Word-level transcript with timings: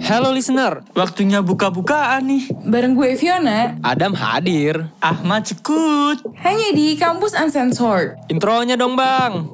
Hello 0.00 0.32
listener, 0.32 0.80
Waktunya 0.96 1.44
buka-bukaan 1.44 2.24
nih. 2.24 2.48
Bareng 2.64 2.96
gue 2.96 3.12
Fiona, 3.20 3.76
Adam 3.84 4.16
hadir. 4.16 4.88
Ahmad 5.04 5.44
Cekut. 5.44 6.24
hanya 6.40 6.72
di 6.72 6.96
Kampus 6.96 7.36
Uncensored. 7.36 8.16
Intronya 8.32 8.80
dong 8.80 8.96
bang. 8.96 9.44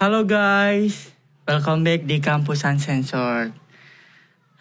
Halo 0.00 0.24
guys. 0.24 1.12
Welcome 1.44 1.84
back 1.84 2.08
di 2.08 2.16
Kampus 2.24 2.64
Uncensored. 2.64 3.63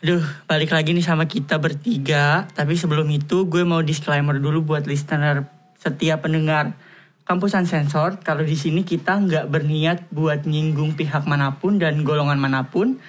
Aduh, 0.04 0.20
balik 0.52 0.76
lagi 0.76 0.92
nih 0.92 1.00
sama 1.00 1.32
kita 1.32 1.64
bertiga. 1.64 2.44
Tapi 2.52 2.76
sebelum 2.76 3.08
itu 3.08 3.48
gue 3.48 3.64
mau 3.64 3.80
disclaimer 3.80 4.36
dulu 4.36 4.76
buat 4.76 4.84
listener 4.84 5.48
setiap 5.80 6.28
pendengar 6.28 6.76
Kampus 7.24 7.56
Uncensored. 7.56 8.20
Kalau 8.20 8.44
di 8.44 8.60
sini 8.60 8.84
kita 8.84 9.16
nggak 9.16 9.48
berniat 9.48 10.12
buat 10.12 10.44
nyinggung 10.44 11.00
pihak 11.00 11.24
mana 11.24 11.56
pun 11.56 11.80
dan 11.80 12.04
golongan 12.04 12.36
mana 12.36 12.68
pun. 12.68 13.00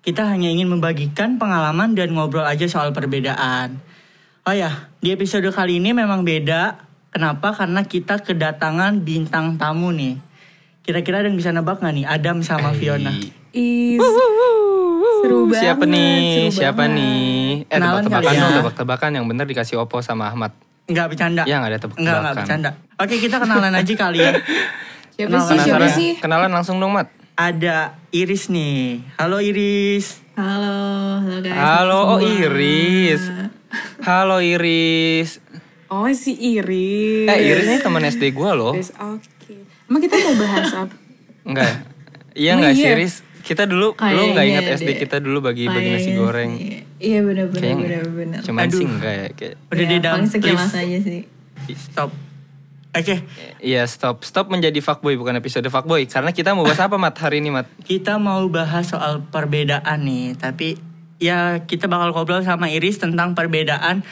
Kita 0.00 0.32
hanya 0.32 0.48
ingin 0.48 0.72
membagikan 0.72 1.36
pengalaman 1.36 1.92
dan 1.92 2.16
ngobrol 2.16 2.48
aja 2.48 2.64
soal 2.72 2.96
perbedaan. 2.96 3.76
Oh 4.48 4.56
ya, 4.56 4.88
di 5.04 5.12
episode 5.12 5.44
kali 5.52 5.76
ini 5.76 5.92
memang 5.92 6.24
beda. 6.24 6.88
Kenapa? 7.12 7.52
Karena 7.52 7.84
kita 7.84 8.24
kedatangan 8.24 9.04
bintang 9.04 9.60
tamu 9.60 9.92
nih. 9.92 10.16
Kira-kira 10.80 11.20
ada 11.20 11.28
yang 11.28 11.36
bisa 11.36 11.52
nebak 11.52 11.84
nggak 11.84 11.94
nih? 12.00 12.06
Adam 12.08 12.40
sama 12.40 12.72
Fiona. 12.72 13.12
Is 13.52 14.00
seru 15.00 15.38
banget. 15.46 15.62
Siapa 15.62 15.84
nih? 15.84 16.20
seru 16.48 16.58
Siapa 16.60 16.82
banget. 16.82 16.96
nih? 16.96 17.28
Eh 17.62 17.76
Kenalan 17.76 18.02
tebak-tebakan 18.02 18.22
kali 18.22 18.36
ya. 18.36 18.40
dong, 18.42 18.52
tebak-tebakan 18.56 19.10
yang 19.12 19.24
bener 19.26 19.44
dikasih 19.44 19.76
Oppo 19.78 19.98
sama 20.00 20.28
Ahmad. 20.28 20.52
Nggak 20.84 21.06
bercanda. 21.08 21.42
Ya, 21.44 21.56
nggak 21.58 21.70
ada 21.70 21.78
tebak-tebakan. 21.78 22.02
Nggak, 22.02 22.18
nggak 22.20 22.34
bercanda. 22.36 22.70
Oke, 22.96 23.14
kita 23.16 23.36
kenalan 23.38 23.72
aja 23.72 23.92
kali 23.94 24.18
ya. 24.18 24.32
Siapa 25.14 25.28
Kenalan. 25.30 25.46
sih? 25.46 25.58
Siapa 25.60 25.86
sih? 25.90 26.10
Kenalan 26.18 26.50
langsung 26.50 26.76
dong, 26.76 26.92
Mat. 26.92 27.08
Ada 27.34 27.96
Iris 28.10 28.48
nih. 28.48 29.00
Halo 29.16 29.38
Iris. 29.38 30.20
Halo, 30.34 30.76
halo 31.20 31.38
guys. 31.38 31.56
Halo, 31.56 32.00
oh. 32.10 32.18
Iris. 32.20 33.22
Halo 34.00 34.36
Iris. 34.40 35.40
Oh 35.86 36.06
si 36.10 36.32
Iris. 36.34 37.26
Eh 37.26 37.38
Iris 37.44 37.66
ini 37.66 37.78
teman 37.78 38.02
SD 38.02 38.30
gua 38.30 38.54
loh. 38.54 38.72
Oke. 38.74 39.54
Emang 39.86 40.00
kita 40.00 40.16
mau 40.16 40.34
bahas 40.36 40.70
apa? 40.72 40.94
Enggak. 41.42 41.66
ya? 41.66 41.74
Iya 42.32 42.50
enggak 42.56 42.72
sih 42.72 42.84
iya? 42.84 42.92
Iris? 42.94 43.14
Kita 43.40 43.64
dulu 43.64 43.92
lu 43.92 43.96
Kayaknya 43.96 44.24
nggak 44.30 44.46
ingat 44.46 44.64
SD 44.76 44.86
deh. 44.86 44.98
kita 44.98 45.16
dulu 45.18 45.38
bagi-bagi 45.42 45.88
nasi 45.88 46.02
Kayaknya 46.06 46.18
goreng. 46.18 46.50
sih. 46.52 46.70
Iya 47.00 47.18
bener. 47.20 47.44
Cuman 48.44 48.62
Aduh. 48.64 48.76
sih 48.76 48.86
enggak 48.86 49.12
ya 49.12 49.26
kayak 49.32 49.54
Udah 49.66 49.84
ya, 49.86 49.98
Dam. 49.98 50.12
paling 50.14 50.30
sekilas 50.30 50.72
aja 50.72 50.98
sih. 51.00 51.20
Stop. 51.72 52.10
Oke, 52.90 53.22
Iya 53.60 53.86
stop 53.86 54.26
stop 54.26 54.50
menjadi 54.50 54.74
fuckboy 54.78 55.14
bukan 55.14 55.38
episode 55.38 55.62
fuckboy 55.64 56.04
karena 56.04 56.34
kita 56.34 56.52
mau 56.52 56.66
bahas 56.66 56.82
apa 56.82 56.98
mat 56.98 57.14
hari 57.14 57.38
ini 57.38 57.54
mat 57.54 57.70
kita 57.80 58.18
mau 58.18 58.42
bahas 58.50 58.90
soal 58.90 59.22
perbedaan 59.22 59.98
nih. 60.00 60.34
Tapi 60.34 60.74
ya 61.16 61.62
kita 61.62 61.86
bakal 61.86 62.10
ngobrol 62.10 62.42
sama 62.42 62.66
Iris 62.66 62.98
tentang 62.98 63.32
perbedaan 63.32 64.02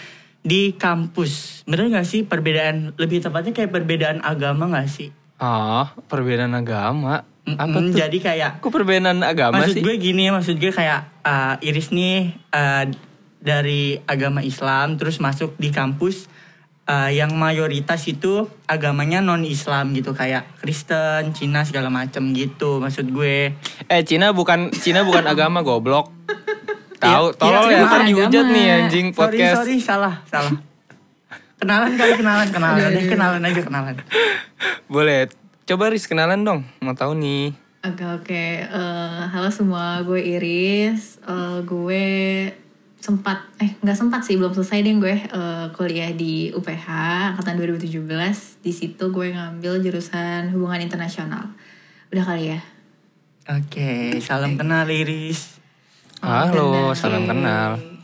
di 0.40 0.72
kampus. 0.72 1.66
Bener 1.66 1.90
gak 1.90 2.06
sih 2.06 2.22
perbedaan, 2.22 2.94
lebih 2.94 3.18
tepatnya 3.18 3.50
kayak 3.50 3.74
perbedaan 3.74 4.22
agama 4.22 4.70
gak 4.70 4.86
sih? 4.86 5.10
oh 5.38 5.86
perbedaan 6.06 6.50
agama 6.52 7.22
apa 7.56 7.78
tuh? 7.78 7.94
Jadi 7.94 8.18
kayak 8.18 8.60
kok 8.60 8.68
perbedaan 8.68 9.22
agama 9.22 9.62
maksud 9.62 9.78
sih? 9.78 9.82
gue 9.82 9.94
gini 9.96 10.28
maksud 10.28 10.58
gue 10.58 10.68
kayak 10.68 11.08
uh, 11.22 11.56
Iris 11.62 11.88
nih 11.88 12.34
uh, 12.50 12.84
dari 13.38 13.96
agama 14.04 14.42
Islam 14.42 14.98
terus 14.98 15.16
masuk 15.16 15.54
di 15.56 15.70
kampus 15.70 16.26
uh, 16.84 17.06
yang 17.06 17.32
mayoritas 17.32 18.02
itu 18.04 18.44
agamanya 18.66 19.22
non 19.22 19.46
Islam 19.46 19.94
gitu 19.94 20.10
kayak 20.10 20.44
Kristen, 20.58 21.32
Cina 21.32 21.62
segala 21.62 21.88
macem 21.88 22.34
gitu 22.34 22.82
maksud 22.82 23.08
gue. 23.08 23.54
eh 23.86 24.02
Cina 24.02 24.34
bukan 24.34 24.74
Cina 24.74 25.06
bukan 25.06 25.24
agama 25.32 25.62
goblok. 25.62 26.10
Tahu 26.98 27.30
Iya, 27.30 27.38
tolong 27.38 27.66
iya, 27.70 27.78
ya 27.78 27.86
ntar 27.86 28.02
dihujat 28.02 28.46
nih 28.50 28.66
anjing 28.74 29.06
Sorry 29.14 29.38
podcast. 29.38 29.54
sorry 29.62 29.76
salah 29.78 30.14
salah. 30.26 30.50
Kenalan 31.62 31.94
kali 31.94 32.14
kenalan 32.14 32.48
kenalan. 32.50 32.78
Udah, 32.78 32.90
deh 32.90 33.04
kenalan 33.06 33.42
aja 33.42 33.60
kenalan. 33.62 33.94
boleh 34.90 35.30
coba 35.68 35.92
Riz 35.92 36.08
kenalan 36.08 36.40
dong 36.48 36.60
mau 36.80 36.96
tahu 36.96 37.12
nih 37.20 37.52
Oke 37.78 38.02
oke. 38.02 38.44
Eh, 38.66 39.22
halo 39.30 39.54
semua, 39.54 40.02
gue 40.02 40.18
Iris. 40.18 41.22
Eh, 41.22 41.58
gue 41.62 42.04
sempat 42.98 43.46
eh 43.62 43.78
nggak 43.78 43.94
sempat 43.94 44.26
sih 44.26 44.34
belum 44.34 44.50
selesai 44.50 44.82
deh 44.82 44.98
gue 44.98 45.14
eh, 45.14 45.66
kuliah 45.70 46.10
di 46.10 46.50
UPH 46.50 46.86
angkatan 47.38 47.54
2017. 47.54 48.66
Di 48.66 48.72
situ 48.74 49.14
gue 49.14 49.30
ngambil 49.30 49.78
jurusan 49.78 50.50
hubungan 50.50 50.82
internasional. 50.82 51.54
Udah 52.10 52.24
kali 52.26 52.58
ya. 52.58 52.60
Oke, 53.46 54.18
salam 54.26 54.58
kenal 54.58 54.90
Iris. 54.90 55.62
halo 56.18 56.98
salam 56.98 57.30
kenal 57.30 57.97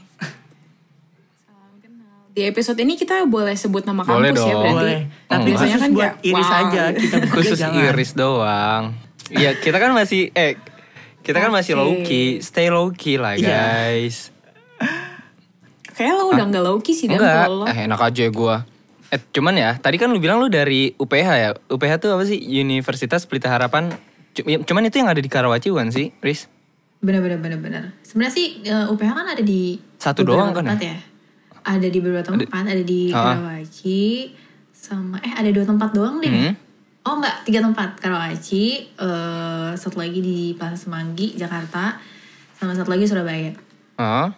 Di 2.34 2.42
episode 2.44 2.74
ini 2.76 2.94
kita 2.94 3.22
boleh 3.24 3.54
sebut 3.54 3.82
nama 3.82 4.02
Boleh 4.02 4.34
kampus 4.34 4.42
ya 4.42 4.50
dong. 4.50 4.60
berarti. 4.60 4.74
Boleh. 4.76 5.00
Tapi 5.24 5.48
khusus 5.48 5.60
Biasanya 5.60 5.78
kan 5.78 5.90
buat 5.90 6.02
kayak, 6.04 6.26
Iris 6.26 6.44
wow. 6.44 6.58
aja 6.60 6.82
kita 6.92 7.14
bertiga 7.16 7.32
khusus 7.32 7.58
jangan. 7.58 7.82
Iris 7.84 8.10
doang 8.12 8.84
Iya 9.30 9.50
kita 9.56 9.76
kan 9.78 9.90
masih 9.92 10.22
eh 10.32 10.52
kita 11.22 11.38
kan 11.38 11.48
masih 11.48 11.72
low 11.72 11.94
key 12.02 12.26
stay 12.40 12.68
low 12.68 12.90
key 12.90 13.16
lah 13.16 13.32
Iya. 13.32 13.46
guys 13.46 14.34
Kayaknya 15.88 16.14
lo 16.16 16.24
udah 16.28 16.44
nggak 16.44 16.64
low 16.64 16.78
key 16.78 16.90
sih 16.90 17.06
dan 17.06 17.16
Enggak, 17.16 17.38
kalau 17.40 17.56
lo. 17.56 17.64
eh, 17.64 17.78
enak 17.80 18.00
aja 18.02 18.24
gue. 18.26 18.56
Eh, 19.14 19.20
cuman 19.30 19.54
ya, 19.54 19.70
tadi 19.78 19.94
kan 19.94 20.10
lu 20.10 20.18
bilang 20.18 20.42
lu 20.42 20.50
dari 20.50 20.90
UPH 20.92 21.28
ya. 21.32 21.50
UPH 21.70 21.92
tuh 22.02 22.10
apa 22.10 22.26
sih? 22.26 22.34
Universitas 22.34 23.22
Pelita 23.22 23.46
Harapan. 23.46 23.94
Ya, 24.36 24.58
Cuman 24.58 24.82
itu 24.82 24.98
yang 24.98 25.06
ada 25.06 25.22
di 25.22 25.30
Karawaci 25.30 25.70
bukan 25.70 25.94
sih, 25.94 26.10
Riz? 26.18 26.50
Bener 26.98 27.22
bener 27.22 27.38
bener 27.38 27.62
bener. 27.62 27.82
Sebenarnya 28.02 28.34
sih 28.34 28.46
eh, 28.66 28.90
UPH 28.90 29.06
kan 29.14 29.26
ada 29.30 29.38
di 29.38 29.78
Satu 29.94 30.26
doang 30.26 30.50
kan 30.50 30.66
ya? 30.74 30.98
Ada 31.64 31.88
di 31.88 31.98
beberapa 32.04 32.28
tempat, 32.28 32.64
ada 32.68 32.82
di 32.84 33.08
Ah. 33.08 33.40
Karawaci 33.40 34.28
sama 34.70 35.16
eh 35.24 35.32
ada 35.32 35.48
dua 35.48 35.64
tempat 35.64 35.96
doang 35.96 36.20
deh. 36.20 36.28
Hmm. 36.28 36.54
Oh 37.04 37.20
enggak, 37.20 37.44
tiga 37.48 37.64
tempat. 37.64 37.96
Karawaci, 38.00 38.64
eh 38.96 39.70
satu 39.76 39.96
lagi 39.96 40.20
di 40.20 40.52
Plaza 40.56 40.76
Semanggi, 40.88 41.32
Jakarta, 41.36 41.96
sama 42.56 42.76
satu 42.76 42.92
lagi 42.92 43.08
Surabaya. 43.08 43.52
Oh. 43.96 44.28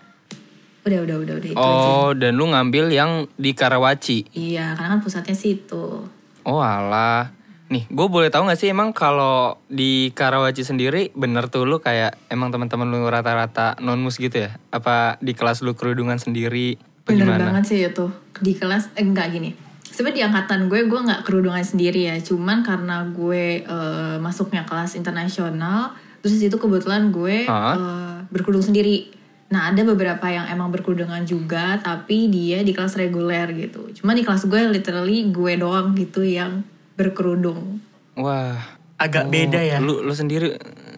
Udah 0.87 1.03
udah 1.03 1.17
udah 1.19 1.35
udah 1.43 1.51
itu 1.51 1.59
aja. 1.59 1.87
Oh, 1.91 2.15
dan 2.15 2.39
lu 2.39 2.47
ngambil 2.47 2.95
yang 2.95 3.27
di 3.35 3.51
Karawaci. 3.59 4.31
Iya, 4.31 4.79
karena 4.79 4.95
kan 4.95 5.01
pusatnya 5.03 5.35
situ. 5.35 6.07
Oh 6.47 6.63
alah. 6.63 7.35
Nih, 7.67 7.83
gue 7.91 8.07
boleh 8.07 8.31
tahu 8.31 8.47
gak 8.47 8.63
sih 8.63 8.71
emang 8.71 8.95
kalau 8.95 9.59
di 9.67 10.15
Karawaci 10.15 10.63
sendiri 10.63 11.11
bener 11.19 11.51
tuh 11.51 11.67
lu 11.67 11.83
kayak 11.83 12.15
emang 12.31 12.55
teman-teman 12.55 12.87
lu 12.87 13.03
rata-rata 13.11 13.75
non 13.83 13.99
mus 13.99 14.23
gitu 14.23 14.47
ya? 14.47 14.55
Apa 14.71 15.19
di 15.19 15.35
kelas 15.35 15.67
lu 15.67 15.75
kerudungan 15.75 16.23
sendiri? 16.23 16.79
Bener 17.07 17.25
gimana? 17.25 17.43
banget 17.49 17.65
sih 17.67 17.79
itu 17.81 18.07
di 18.37 18.53
kelas 18.53 18.91
eh, 18.93 19.03
enggak 19.03 19.31
gini. 19.31 19.55
Sebenarnya 19.87 20.17
di 20.17 20.25
angkatan 20.25 20.61
gue 20.67 20.85
gue 20.85 21.01
nggak 21.01 21.23
kerudungan 21.23 21.63
sendiri 21.63 22.05
ya, 22.05 22.17
cuman 22.19 22.61
karena 22.61 23.07
gue 23.09 23.63
eh, 23.63 24.17
masuknya 24.19 24.63
kelas 24.63 24.93
internasional, 24.95 25.95
terus 26.19 26.37
di 26.37 26.45
situ 26.45 26.57
kebetulan 26.57 27.09
gue 27.09 27.47
Ah. 27.47 27.73
eh, 27.73 28.17
berkerudung 28.29 28.61
sendiri. 28.63 29.15
Nah 29.47 29.71
ada 29.71 29.81
beberapa 29.81 30.27
yang 30.27 30.45
emang 30.47 30.69
berkerudungan 30.69 31.23
juga, 31.23 31.79
tapi 31.79 32.27
dia 32.27 32.61
di 32.61 32.71
kelas 32.71 32.95
reguler 32.95 33.47
gitu. 33.53 33.87
Cuma 33.95 34.11
di 34.11 34.21
kelas 34.21 34.45
gue 34.45 34.61
literally 34.69 35.31
gue 35.31 35.53
doang 35.55 35.95
gitu 35.95 36.21
yang 36.21 36.67
berkerudung. 36.95 37.79
Wah. 38.15 38.59
Agak 38.97 39.29
Oh, 39.29 39.31
beda 39.31 39.61
ya. 39.61 39.77
Lu 39.79 40.01
lu 40.01 40.11
sendiri 40.11 40.57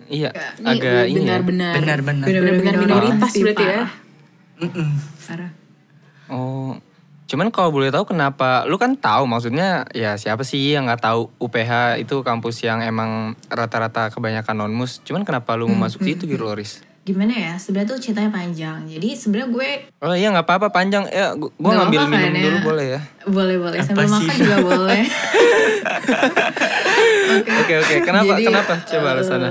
iya 0.09 0.31
Ini 0.57 0.71
agak 0.71 1.03
ini 1.05 1.19
ya. 1.19 1.43
benar-benar 1.43 1.73
Benar-benar. 1.75 2.25
benar-benar 2.25 2.75
minoritas 2.79 3.29
sih, 3.29 3.43
berarti 3.43 3.65
ya. 3.65 3.85
Mm-mm. 4.57 4.89
Parah. 5.21 5.51
Oh, 6.29 6.77
cuman 7.25 7.49
kalau 7.49 7.69
boleh 7.69 7.89
tahu 7.89 8.05
kenapa? 8.07 8.65
Lu 8.65 8.77
kan 8.77 8.95
tahu 8.95 9.25
maksudnya 9.25 9.85
ya 9.91 10.15
siapa 10.15 10.45
sih 10.45 10.73
yang 10.73 10.85
nggak 10.85 11.03
tahu 11.03 11.29
UPH 11.39 11.99
itu 11.99 12.21
kampus 12.21 12.63
yang 12.63 12.81
emang 12.81 13.33
rata-rata 13.47 14.09
kebanyakan 14.09 14.55
non 14.59 14.73
mus. 14.73 15.01
Cuman 15.03 15.25
kenapa 15.25 15.57
lu 15.57 15.67
mau 15.67 15.85
masuk 15.85 16.01
situ 16.01 16.25
gitu, 16.25 16.41
Loris? 16.41 16.85
Gimana 17.03 17.33
ya? 17.33 17.57
Sebenarnya 17.57 17.97
tuh 17.97 18.01
ceritanya 18.03 18.29
panjang. 18.29 18.85
Jadi 18.85 19.17
sebenarnya 19.17 19.49
gue 19.49 19.69
Oh 20.05 20.13
iya 20.13 20.29
nggak 20.29 20.45
apa-apa 20.45 20.69
panjang. 20.69 21.09
Ya, 21.09 21.33
Nggak 21.33 21.49
ngambil 21.57 22.01
apa-apa 22.05 22.13
minum 22.13 22.33
ya? 22.33 22.43
dulu 22.45 22.59
boleh 22.61 22.87
ya. 22.87 23.01
Boleh 23.25 23.57
boleh 23.57 23.79
Apa 23.81 23.87
sambil 23.89 24.05
sih? 24.05 24.13
makan 24.13 24.37
juga 24.37 24.57
boleh. 24.61 25.03
Oke 27.29 27.75
oke. 27.77 27.95
Kenapa 28.03 28.33
Jadi, 28.35 28.45
kenapa? 28.45 28.73
Coba 28.83 29.07
eh, 29.07 29.15
alasannya. 29.17 29.51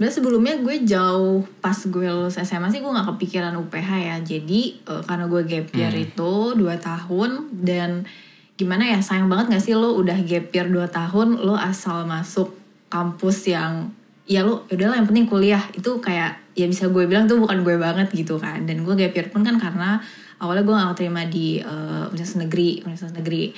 Sebenarnya 0.00 0.16
sebelumnya 0.16 0.54
gue 0.64 0.76
jauh 0.88 1.44
pas 1.60 1.76
gue 1.76 2.08
lulus 2.08 2.40
SMA 2.40 2.72
sih 2.72 2.80
gue 2.80 2.88
nggak 2.88 3.04
kepikiran 3.04 3.52
UPH 3.60 3.90
ya. 4.00 4.16
Jadi 4.24 4.80
eh, 4.80 5.02
karena 5.04 5.28
gue 5.28 5.44
gap 5.44 5.68
year 5.76 5.92
Hmm. 5.92 6.06
itu 6.08 6.32
2 6.56 6.64
tahun 6.80 7.30
dan 7.60 8.08
gimana 8.56 8.88
ya 8.88 9.04
sayang 9.04 9.28
banget 9.28 9.52
gak 9.52 9.60
sih 9.60 9.76
lo 9.76 9.92
udah 9.96 10.16
gap 10.24 10.48
year 10.52 10.72
2 10.72 10.88
tahun 10.88 11.44
lo 11.44 11.52
asal 11.52 12.08
masuk 12.08 12.56
kampus 12.88 13.52
yang 13.52 13.92
ya 14.24 14.40
lo 14.40 14.64
udahlah 14.72 14.96
yang 14.96 15.04
penting 15.04 15.28
kuliah 15.28 15.60
itu 15.76 16.00
kayak 16.00 16.40
ya 16.56 16.64
bisa 16.64 16.88
gue 16.88 17.04
bilang 17.04 17.28
tuh 17.28 17.36
bukan 17.36 17.60
gue 17.60 17.76
banget 17.76 18.08
gitu 18.12 18.40
kan 18.40 18.64
dan 18.64 18.80
gue 18.80 18.94
gap 18.96 19.12
year 19.12 19.28
pun 19.28 19.44
kan 19.44 19.60
karena 19.60 20.00
awalnya 20.40 20.64
gue 20.64 20.74
gak 20.76 20.96
terima 20.96 21.28
di 21.28 21.60
eh, 21.60 22.04
universitas 22.08 22.40
negeri 22.40 22.84
universitas 22.88 23.12
negeri 23.12 23.52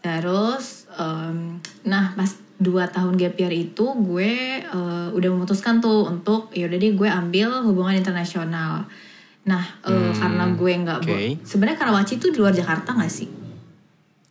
terus 0.00 0.88
em, 0.96 1.60
nah 1.84 2.16
pas 2.16 2.32
dua 2.62 2.86
tahun 2.86 3.14
gap 3.14 3.34
year 3.36 3.50
itu 3.50 3.84
gue 3.98 4.32
eh, 4.62 5.06
udah 5.10 5.28
memutuskan 5.28 5.78
tuh 5.78 6.06
untuk 6.06 6.48
ya 6.50 6.64
udah 6.64 6.78
deh 6.78 6.92
gue 6.92 7.08
ambil 7.10 7.60
hubungan 7.60 7.92
internasional 7.92 8.86
nah 9.42 9.64
eh, 9.82 10.12
karena 10.14 10.46
gue 10.48 10.72
nggak 10.78 10.98
oke. 11.02 11.18
sebenarnya 11.42 11.76
Karawaci 11.76 12.16
itu 12.16 12.30
di 12.30 12.38
luar 12.38 12.54
Jakarta 12.54 12.94
gak 12.94 13.10
sih 13.10 13.26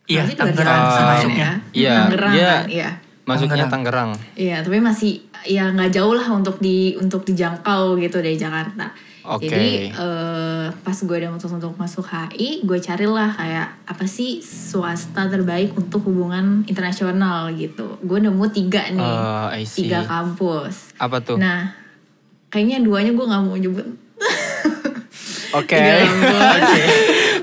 Iya, 0.07 0.23
Karawaci 0.23 0.31
di 0.31 0.35
luar 0.35 0.47
Tangerang 0.49 0.81
Jakarta 0.81 1.03
masuknya. 1.13 1.37
ya 1.45 1.51
Iya, 1.73 1.93
Tangerang 2.01 2.33
dia- 2.33 2.47
kan 2.47 2.63
iya 2.69 2.89
Masuknya 3.21 3.65
Tangerang. 3.69 4.09
Iya, 4.33 4.57
tapi 4.59 4.77
masih 4.81 5.11
ya 5.45 5.69
nggak 5.69 5.93
jauh 5.93 6.11
lah 6.11 6.25
untuk 6.27 6.57
di 6.57 6.97
untuk 6.97 7.21
dijangkau 7.21 7.95
gitu 7.95 8.17
dari 8.17 8.33
Jakarta. 8.35 8.89
Oke. 9.21 9.45
Jadi 9.45 9.93
eh, 9.93 10.65
pas 10.73 10.97
gue 10.97 11.15
udah 11.21 11.29
mutus 11.29 11.53
untuk 11.53 11.77
masuk 11.77 12.05
HI, 12.09 12.65
gue 12.65 12.79
carilah 12.81 13.29
kayak 13.37 13.67
apa 13.85 14.05
sih 14.09 14.41
swasta 14.41 15.29
terbaik 15.29 15.77
untuk 15.77 16.01
hubungan 16.09 16.65
internasional 16.65 17.53
gitu. 17.53 18.01
Gue 18.01 18.17
nemu 18.17 18.45
tiga 18.49 18.89
nih, 18.89 19.65
see. 19.65 19.85
tiga 19.85 20.09
kampus. 20.09 20.97
Apa 20.97 21.21
tuh? 21.21 21.37
Nah, 21.37 21.69
kayaknya 22.49 22.81
duanya 22.81 23.13
gue 23.13 23.25
nggak 23.25 23.43
mau 23.45 23.57
nyebut. 23.57 23.85
Oke. 25.59 25.77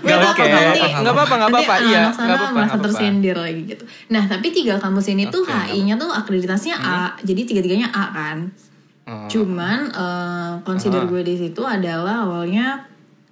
Takut 0.02 0.48
apa-apa. 0.48 0.98
Nggak 1.04 1.14
apa-apa, 1.14 1.34
nggak 1.34 1.50
nanti 1.52 1.64
apa-apa. 1.64 1.74
anak 1.74 1.88
Iya, 1.88 2.02
sana 2.10 2.24
nggak 2.26 2.38
apa-apa, 2.38 2.56
merasa 2.56 2.76
tersindir 2.82 3.36
lagi 3.36 3.62
gitu. 3.68 3.84
Nah, 4.10 4.22
tapi 4.26 4.46
tiga 4.50 4.74
kampus 4.80 5.06
ini 5.12 5.24
tuh 5.28 5.42
Oke, 5.44 5.52
nggak 5.52 5.66
HI-nya 5.70 5.94
tuh 6.00 6.10
akreditasinya 6.10 6.76
A, 6.80 6.98
jadi 7.22 7.40
tiga-tiganya 7.44 7.88
A 7.92 8.04
kan. 8.10 8.38
Oh. 9.08 9.24
Cuman 9.32 9.88
eh, 9.88 10.52
consider 10.68 11.02
Ah. 11.04 11.08
gue 11.08 11.24
di 11.24 11.34
situ 11.40 11.64
adalah 11.64 12.28
awalnya 12.28 12.84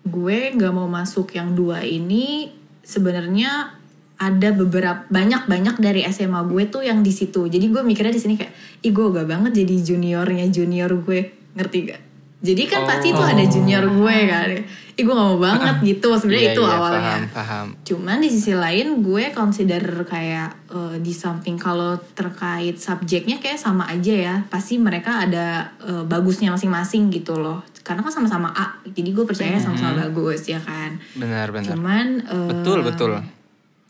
gue 0.07 0.57
nggak 0.57 0.73
mau 0.73 0.89
masuk 0.89 1.37
yang 1.37 1.53
dua 1.53 1.85
ini 1.85 2.49
sebenarnya 2.81 3.77
ada 4.17 4.49
beberapa 4.57 5.05
banyak 5.13 5.45
banyak 5.45 5.77
dari 5.77 6.01
SMA 6.09 6.41
gue 6.49 6.65
tuh 6.73 6.81
yang 6.81 7.05
di 7.05 7.13
situ. 7.13 7.45
Jadi 7.53 7.69
gue 7.69 7.85
mikirnya 7.85 8.15
di 8.17 8.23
sini 8.23 8.35
kayak, 8.41 8.81
ih 8.81 8.93
gue 8.95 9.07
gak 9.13 9.29
banget 9.29 9.53
jadi 9.61 9.75
juniornya 9.93 10.49
junior 10.49 10.89
gue, 10.89 11.53
ngerti 11.53 11.79
gak? 11.93 12.01
Jadi 12.41 12.63
kan 12.65 12.89
pasti 12.89 13.13
itu 13.13 13.21
ada 13.21 13.45
junior 13.45 13.85
gue 13.85 14.17
kan. 14.25 14.49
Ih 14.97 15.05
gue 15.05 15.13
gak 15.13 15.29
mau 15.29 15.37
banget 15.37 15.77
gitu. 15.93 16.09
Sebenarnya 16.17 16.45
Iya, 16.49 16.55
itu 16.57 16.63
iya, 16.65 16.73
awalnya. 16.73 17.01
Paham, 17.05 17.25
paham. 17.37 17.67
Cuman 17.85 18.17
di 18.25 18.29
sisi 18.33 18.57
lain 18.57 19.05
gue 19.05 19.29
consider 19.37 19.85
kayak 20.09 20.73
eh, 20.73 20.97
di 21.05 21.13
samping 21.13 21.61
kalau 21.61 22.01
terkait 22.17 22.81
subjeknya 22.81 23.37
kayak 23.37 23.61
sama 23.61 23.85
aja 23.93 24.15
ya. 24.17 24.35
Pasti 24.49 24.81
mereka 24.81 25.29
ada 25.29 25.69
eh, 25.85 26.01
bagusnya 26.09 26.49
masing-masing 26.49 27.13
gitu 27.13 27.37
loh. 27.37 27.61
Karena 27.85 28.01
kan 28.01 28.11
sama-sama 28.11 28.49
A. 28.57 28.81
Jadi 28.89 29.13
gue 29.13 29.25
percaya 29.29 29.61
sama-sama 29.61 30.09
bagus 30.09 30.49
ya 30.49 30.59
kan. 30.65 30.97
Benar, 31.13 31.53
benar. 31.53 31.77
Cuman 31.77 32.07
eh, 32.25 32.49
Betul, 32.57 32.81
betul. 32.81 33.21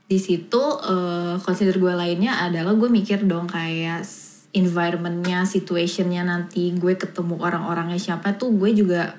di 0.06 0.19
situ 0.19 0.62
eh, 0.87 1.35
consider 1.38 1.79
gue 1.79 1.94
lainnya 1.94 2.43
adalah 2.43 2.75
gue 2.75 2.91
mikir 2.91 3.23
dong 3.26 3.47
kayak 3.47 4.03
environmentnya, 4.56 5.44
situationnya 5.44 6.25
nanti 6.25 6.73
gue 6.75 6.97
ketemu 6.97 7.37
orang-orangnya 7.38 8.00
siapa 8.00 8.35
tuh 8.35 8.56
gue 8.56 8.73
juga 8.73 9.19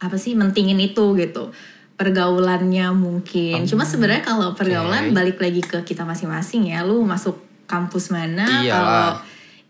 apa 0.00 0.16
sih 0.16 0.32
mentingin 0.34 0.80
itu 0.80 1.12
gitu 1.14 1.52
pergaulannya 2.00 2.96
mungkin. 2.96 3.68
Cuma 3.68 3.84
sebenarnya 3.84 4.24
kalau 4.24 4.56
pergaulan 4.56 5.12
oke. 5.12 5.16
balik 5.16 5.36
lagi 5.36 5.60
ke 5.60 5.84
kita 5.84 6.08
masing-masing 6.08 6.72
ya. 6.72 6.80
Lu 6.80 7.04
masuk 7.04 7.36
kampus 7.68 8.08
mana 8.08 8.48
Iyalah. 8.64 8.72
kalau 8.72 9.06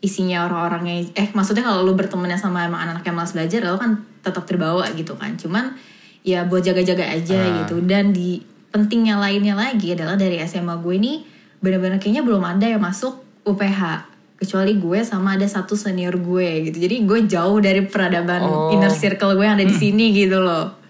isinya 0.01 0.47
orang-orangnya 0.47 1.11
eh 1.13 1.29
maksudnya 1.35 1.67
kalau 1.67 1.83
lu 1.83 1.93
bertemannya 1.93 2.39
sama 2.39 2.65
emang 2.65 2.81
anak-anak 2.87 3.05
yang 3.05 3.17
malas 3.19 3.35
belajar 3.35 3.61
lo 3.67 3.77
kan 3.77 3.99
tetap 4.23 4.47
terbawa 4.47 4.87
gitu 4.95 5.19
kan. 5.19 5.35
Cuman 5.35 5.75
ya 6.23 6.47
buat 6.47 6.63
jaga-jaga 6.63 7.03
aja 7.03 7.35
Ah. 7.37 7.51
gitu 7.67 7.83
dan 7.83 8.15
di 8.15 8.39
pentingnya 8.71 9.19
lainnya 9.19 9.59
lagi 9.59 9.99
adalah 9.99 10.15
dari 10.15 10.39
SMA 10.47 10.79
gue 10.79 10.95
ini 10.95 11.13
benar-benar 11.59 11.99
kayaknya 11.99 12.23
belum 12.23 12.47
ada 12.47 12.71
yang 12.71 12.79
masuk 12.79 13.19
UPH 13.43 14.07
kecuali 14.41 14.73
gue 14.75 14.99
sama 15.03 15.37
ada 15.37 15.45
satu 15.45 15.75
senior 15.75 16.17
gue 16.17 16.49
gitu 16.65 16.81
jadi 16.81 16.97
gue 17.01 17.19
jauh 17.27 17.59
dari 17.59 17.85
peradaban 17.85 18.41
Oh. 18.41 18.73
inner 18.73 18.89
circle 18.91 19.35
gue 19.35 19.45
yang 19.45 19.55
ada 19.55 19.65
di 19.65 19.75
sini 19.75 20.11
gitu 20.11 20.41
loh 20.41 20.81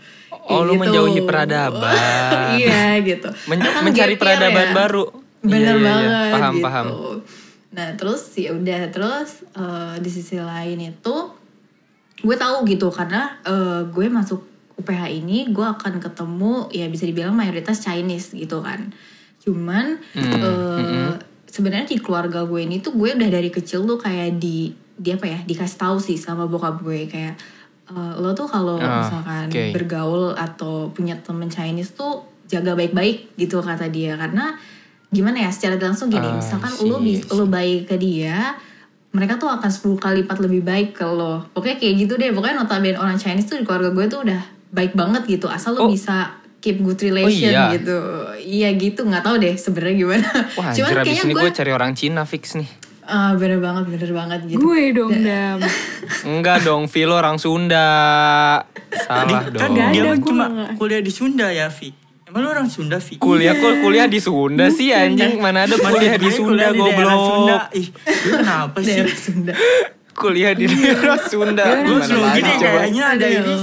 Oh, 0.43 0.63
lu 0.63 0.75
Gitu. 0.75 0.83
menjauhi 0.83 1.21
peradaban. 1.23 1.95
iya 2.59 2.99
gitu 2.99 3.31
Men- 3.47 3.59
kan 3.61 3.83
mencari 3.83 4.15
peradaban 4.15 4.67
ya. 4.67 4.75
baru. 4.77 5.05
bener 5.41 5.57
Iya, 5.73 5.79
iya, 5.79 5.79
iya. 5.79 5.87
banget 5.87 6.33
Paham, 6.33 6.53
gitu 6.53 6.65
paham. 6.65 6.87
nah 7.71 7.89
terus 7.95 8.23
ya 8.35 8.51
udah 8.53 8.81
terus 8.89 9.31
eh, 9.53 9.95
di 9.99 10.11
sisi 10.11 10.37
lain 10.37 10.79
itu 10.81 11.17
gue 12.19 12.37
tahu 12.37 12.67
gitu 12.67 12.89
karena 12.89 13.39
eh, 13.43 13.83
gue 13.85 14.07
masuk 14.07 14.43
UPH 14.77 15.03
ini 15.15 15.49
gue 15.49 15.63
akan 15.65 15.99
ketemu 15.99 16.67
ya 16.71 16.87
bisa 16.87 17.05
dibilang 17.05 17.33
mayoritas 17.33 17.79
Chinese 17.79 18.31
gitu 18.33 18.59
kan 18.59 18.91
cuman 19.39 19.97
Hmm, 20.13 20.35
eh, 20.37 21.13
sebenarnya 21.51 21.87
di 21.89 21.99
keluarga 21.99 22.47
gue 22.47 22.63
ini 22.63 22.79
tuh 22.79 22.95
gue 22.95 23.11
udah 23.11 23.27
dari 23.29 23.51
kecil 23.51 23.83
tuh 23.83 23.99
kayak 23.99 24.39
di 24.39 24.71
di 24.95 25.11
apa 25.11 25.27
ya 25.27 25.39
dikasih 25.43 25.79
tahu 25.81 25.97
sih 25.99 26.15
sama 26.15 26.47
bokap 26.47 26.79
gue. 26.81 27.11
Kayak 27.11 27.35
eh, 27.91 28.13
lo 28.17 28.31
tuh 28.33 28.47
kalau 28.47 28.79
Ah, 28.79 29.03
misalkan 29.03 29.51
oke. 29.51 29.65
bergaul 29.75 30.33
atau 30.33 30.89
punya 30.91 31.19
temen 31.19 31.51
Chinese 31.51 31.93
tuh 31.93 32.23
jaga 32.47 32.73
baik-baik 32.73 33.35
gitu 33.35 33.59
kata 33.59 33.91
dia. 33.91 34.15
Karena 34.15 34.55
gimana 35.11 35.43
ya 35.43 35.51
secara 35.51 35.75
langsung 35.75 36.07
gini 36.07 36.23
Ah, 36.25 36.39
misalkan 36.39 36.71
I 36.71 36.79
see, 36.79 36.87
lo 36.87 37.03
lo 37.35 37.45
baik 37.45 37.91
ke 37.91 37.99
dia 37.99 38.55
mereka 39.11 39.35
tuh 39.35 39.51
akan 39.51 39.67
10 39.67 39.99
kali 39.99 40.23
lipat 40.23 40.39
lebih 40.39 40.63
baik 40.63 40.95
ke 40.95 41.03
lo. 41.03 41.43
Pokoknya 41.51 41.83
kayak 41.83 41.95
gitu 41.99 42.15
deh. 42.15 42.31
Pokoknya 42.31 42.63
notabene 42.63 42.95
orang 42.95 43.19
Chinese 43.19 43.51
tuh 43.51 43.59
di 43.59 43.67
keluarga 43.67 43.91
gue 43.91 44.07
tuh 44.07 44.23
udah 44.23 44.39
baik 44.71 44.95
banget 44.95 45.27
gitu. 45.27 45.51
Asal 45.51 45.75
lo 45.75 45.87
Oh. 45.87 45.91
bisa 45.91 46.31
keep 46.63 46.79
good 46.79 47.01
relation 47.03 47.51
iya? 47.51 47.75
gitu 47.75 47.97
iya 48.51 48.69
gitu 48.73 49.01
nggak 49.03 49.23
tahu 49.23 49.37
deh 49.39 49.55
sebenarnya 49.55 49.97
gimana 49.97 50.27
Wah, 50.59 50.75
cuman 50.75 50.91
anjir 50.91 50.97
abis 50.97 51.07
kayaknya 51.07 51.23
ini 51.25 51.35
gue 51.37 51.51
cari 51.53 51.71
orang 51.71 51.93
Cina 51.95 52.23
fix 52.25 52.45
nih. 52.53 52.67
ah, 53.03 53.35
bener 53.35 53.59
banget 53.59 53.85
bener 53.89 54.11
banget 54.13 54.41
gitu 54.45 54.59
Gue 54.61 54.91
dong 54.91 55.15
dam. 55.21 55.59
Enggak 56.31 56.63
dong, 56.63 56.87
Vilo 56.87 57.15
orang 57.15 57.39
Sunda. 57.39 57.87
Salah 59.01 59.47
Di- 59.47 59.51
dong. 59.51 59.63
kan 59.75 59.91
dia 59.91 60.15
cuma 60.17 60.47
kuliah 60.75 60.99
di 60.99 61.11
Sunda 61.11 61.47
ya, 61.49 61.67
Vi. 61.69 61.91
Emang 62.25 62.41
lu 62.41 62.49
orang 62.49 62.67
Sunda, 62.67 62.99
Vi? 62.99 63.19
Kuliah 63.19 63.55
kok 63.55 63.83
kuliah 63.83 64.07
di 64.07 64.19
Sunda 64.19 64.67
sih 64.69 64.91
anjing. 64.91 65.39
Mana 65.39 65.67
ada 65.67 65.75
kuliah 65.75 66.15
di 66.15 66.29
Sunda 66.29 66.71
kuliah 66.71 66.71
di 66.71 66.79
daerah 66.81 67.15
Sunda. 67.17 67.57
goblok. 67.59 67.65
Ih, 67.75 67.87
lu 68.23 68.31
kenapa 68.37 68.79
sih? 68.81 68.87
daerah 68.93 69.17
Sunda 69.17 69.55
Kuliah 70.11 70.53
di 70.53 70.65
daerah 70.67 71.19
Sunda. 71.21 71.65
Gue 71.83 71.99
lagi 71.99 72.15
gini 72.37 72.53
kayaknya 72.57 73.05
ada 73.09 73.27
ini. 73.27 73.55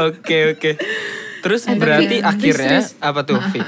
Oke, 0.00 0.38
oke. 0.52 0.70
Terus 1.38 1.62
Eh, 1.62 1.66
tapi- 1.68 1.80
berarti 1.80 2.16
terus, 2.16 2.26
akhirnya 2.26 2.78
terus. 2.82 2.88
apa 2.98 3.20
tuh, 3.22 3.38
Vi? 3.50 3.60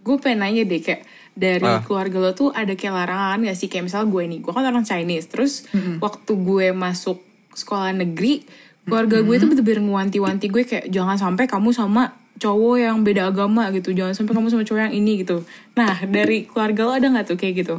Gue 0.00 0.16
pengen 0.16 0.38
nanya 0.40 0.62
deh 0.62 0.80
kayak 0.80 1.02
dari 1.30 1.62
Ah. 1.64 1.80
keluarga 1.80 2.18
lo 2.18 2.30
tuh 2.32 2.50
ada 2.50 2.72
kayak 2.72 2.94
larangan 2.94 3.44
gak 3.44 3.54
sih? 3.54 3.66
Kayak 3.66 3.84
misal 3.86 4.06
gue 4.06 4.22
nih 4.24 4.38
gue 4.38 4.48
kan 4.48 4.62
orang 4.62 4.82
Chinese. 4.82 5.26
Terus 5.26 5.52
waktu 5.98 6.32
gue 6.36 6.66
masuk 6.70 7.20
sekolah 7.52 7.92
negeri 7.92 8.42
keluarga 8.82 9.20
gue 9.20 9.36
tuh 9.36 9.46
bener-bener 9.46 9.82
ngewanti-wanti 9.82 10.46
gue 10.48 10.62
kayak 10.64 10.86
jangan 10.88 11.14
sampai 11.14 11.44
kamu 11.44 11.70
sama 11.70 12.10
cowok 12.36 12.76
yang 12.80 12.96
beda 13.00 13.28
agama 13.28 13.68
gitu. 13.70 13.92
Jangan 13.92 14.16
sampai 14.16 14.32
kamu 14.32 14.48
sama 14.48 14.62
cowok 14.62 14.80
yang 14.82 14.94
ini 14.96 15.20
gitu. 15.20 15.44
Nah 15.74 16.00
dari 16.02 16.44
keluarga 16.44 16.80
lo 16.82 16.92
ada 16.92 17.06
nggak 17.06 17.26
tuh 17.26 17.36
kayak 17.36 17.54
gitu? 17.60 17.76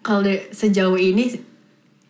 Kalau 0.00 0.22
sejauh 0.50 0.96
ini 0.96 1.36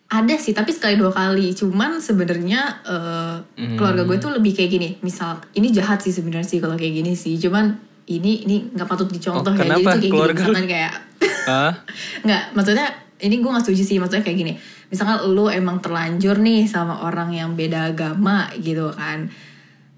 ada 0.09 0.35
sih 0.41 0.57
tapi 0.57 0.73
sekali 0.73 0.97
dua 0.97 1.13
kali. 1.13 1.53
Cuman 1.53 2.01
sebenarnya 2.01 2.81
eh, 2.89 3.37
keluarga 3.77 4.09
gue 4.09 4.17
tuh 4.17 4.33
lebih 4.33 4.57
kayak 4.57 4.71
gini. 4.73 4.89
Misal 5.05 5.37
ini 5.53 5.69
jahat 5.69 6.01
sih 6.01 6.17
sebenarnya 6.17 6.49
sih 6.49 6.59
kalau 6.65 6.81
kayak 6.81 7.05
gini 7.05 7.13
sih. 7.13 7.37
Cuman 7.37 7.77
ini 8.09 8.49
ini 8.49 8.73
nggak 8.73 8.89
patut 8.89 9.09
dicontoh 9.13 9.53
Oh, 9.53 9.57
ya. 9.57 9.77
Jadi 9.77 9.85
tuh 9.85 9.93
kayak 10.01 10.09
Keluarga 10.09 10.33
gini 10.33 10.49
misalkan 10.49 10.67
kayak 10.67 10.93
Hah? 11.49 11.73
nggak 12.25 12.43
maksudnya 12.57 12.89
ini 13.21 13.35
gue 13.37 13.51
nggak 13.53 13.65
setuju 13.69 13.83
sih. 13.85 13.97
Maksudnya 14.01 14.25
kayak 14.25 14.39
gini. 14.41 14.53
Misalkan 14.89 15.19
lu 15.29 15.53
emang 15.53 15.85
terlanjur 15.85 16.41
nih 16.41 16.65
sama 16.65 17.05
orang 17.05 17.37
yang 17.37 17.53
beda 17.53 17.93
agama 17.93 18.49
gitu 18.57 18.89
kan. 18.97 19.29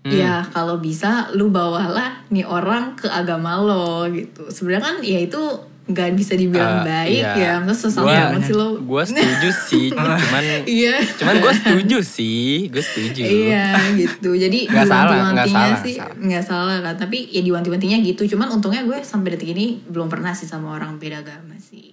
Hmm. 0.00 0.16
ya 0.16 0.40
kalau 0.48 0.80
bisa 0.80 1.28
lu 1.36 1.52
bawalah 1.52 2.24
nih 2.32 2.48
orang 2.48 2.96
ke 2.98 3.06
agama 3.06 3.60
lo 3.62 4.08
gitu. 4.10 4.48
Sebenarnya 4.50 4.82
kan 4.82 4.96
ya 5.04 5.20
itu 5.22 5.69
nggak 5.90 6.14
bisa 6.14 6.32
dibilang 6.32 6.80
Eh, 6.80 6.85
baik 6.85 7.25
iya. 7.26 7.35
ya 7.35 7.52
terus 7.61 7.80
sesama 7.80 8.06
Gua- 8.06 8.20
banget 8.28 8.42
sih 8.44 8.54
lo 8.54 8.68
Gue 8.80 9.02
setuju 9.04 9.49
sih, 9.50 9.87
cuman 9.94 10.42
iya 10.64 10.94
cuman 11.12 11.35
gue 11.37 11.52
setuju 11.52 11.99
sih, 12.00 12.50
gue 12.66 12.78
setuju. 12.80 13.20
Iya 13.20 13.66
gitu. 13.97 14.30
Jadi 14.32 14.59
Nggak 14.70 14.87
salah, 14.87 15.02
nggak 15.28 15.47
diwanti-wantinya 15.47 15.50
salah, 15.68 15.78
sih 15.80 15.94
nggak 15.97 16.11
nggak 16.20 16.44
salah. 16.44 16.76
kan. 16.80 16.94
Tapi 16.97 17.18
ya 17.28 17.40
diwanti-wantinya 17.40 17.99
gitu. 18.00 18.23
Cuman 18.28 18.49
untungnya 18.50 18.82
gue 18.82 18.99
sampai 19.00 19.28
detik 19.32 19.50
ini 19.50 19.82
belum 19.85 20.06
pernah 20.06 20.30
sih 20.30 20.44
sama 20.44 20.73
orang 20.73 20.97
beda 20.97 21.20
agama 21.20 21.59
sih. 21.59 21.92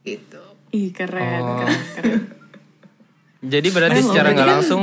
Gitu. 0.00 0.42
ih 0.72 0.88
keren 0.90 1.20
Oh. 1.38 1.60
keren 1.60 1.78
keren 1.92 2.20
Jadi 3.52 3.68
berarti 3.68 4.00
secara 4.00 4.30
nggak 4.30 4.40
kan- 4.40 4.52
langsung, 4.56 4.82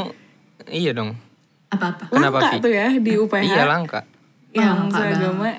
iya 0.68 0.92
dong. 0.92 1.18
Apa-apa? 1.68 2.10
Kenapa, 2.10 2.38
langka 2.40 2.50
Vi? 2.52 2.60
tuh 2.60 2.72
ya 2.72 2.88
di 2.92 3.12
UPH 3.16 3.42
Iya 3.42 3.64
langka. 3.66 4.02
yang 4.50 4.86
Langka 4.86 4.98
seagama 5.00 5.50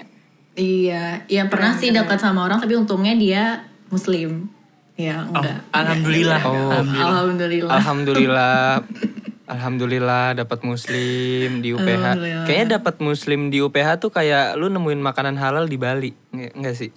Iya, 0.61 1.25
ya 1.25 1.49
pernah 1.49 1.73
sih 1.73 1.89
dekat 1.89 2.21
sama 2.21 2.45
orang 2.45 2.61
tapi 2.61 2.77
untungnya 2.77 3.17
dia 3.17 3.65
muslim. 3.89 4.53
Ya 4.93 5.25
Oh, 5.25 5.41
enggak. 5.41 5.65
alhamdulillah. 5.73 6.41
Oh. 6.45 6.53
Alhamdulillah. 6.77 7.09
Alhamdulillah. 7.09 7.73
Alhamdulillah. 7.73 8.65
Alhamdulillah 9.57 10.25
dapat 10.37 10.63
muslim 10.63 11.59
di 11.59 11.75
UPH. 11.75 12.05
Kayaknya 12.47 12.79
dapat 12.79 13.03
muslim 13.03 13.51
di 13.51 13.59
UPH 13.59 13.99
tuh 13.99 14.15
kayak 14.15 14.55
lu 14.55 14.71
nemuin 14.71 15.03
makanan 15.03 15.35
halal 15.35 15.67
di 15.67 15.75
Bali. 15.75 16.15
Nggak, 16.31 16.53
nggak 16.55 16.75
sih? 16.77 16.91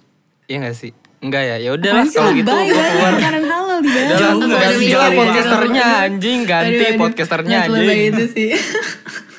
Iya 0.46 0.56
nggak 0.62 0.76
sih? 0.78 0.92
Enggak 1.18 1.42
ya? 1.42 1.56
Ya 1.58 1.70
udahlah 1.74 2.06
kalau 2.06 2.30
gitu 2.30 2.46
gua 2.46 2.62
keluar. 2.62 3.12
makanan 3.16 3.44
halal 3.48 3.78
di 3.82 3.90
Bali. 3.90 4.06
Udah 4.06 4.20
lah, 4.30 4.60
ganti 4.60 4.86
lah 4.92 5.10
podcasternya 5.10 5.82
ya. 5.82 6.04
anjing, 6.06 6.38
ganti 6.46 6.84
podcasternya 6.94 7.58
anjing. 7.66 7.98
itu 8.12 8.24
sih. 8.30 8.48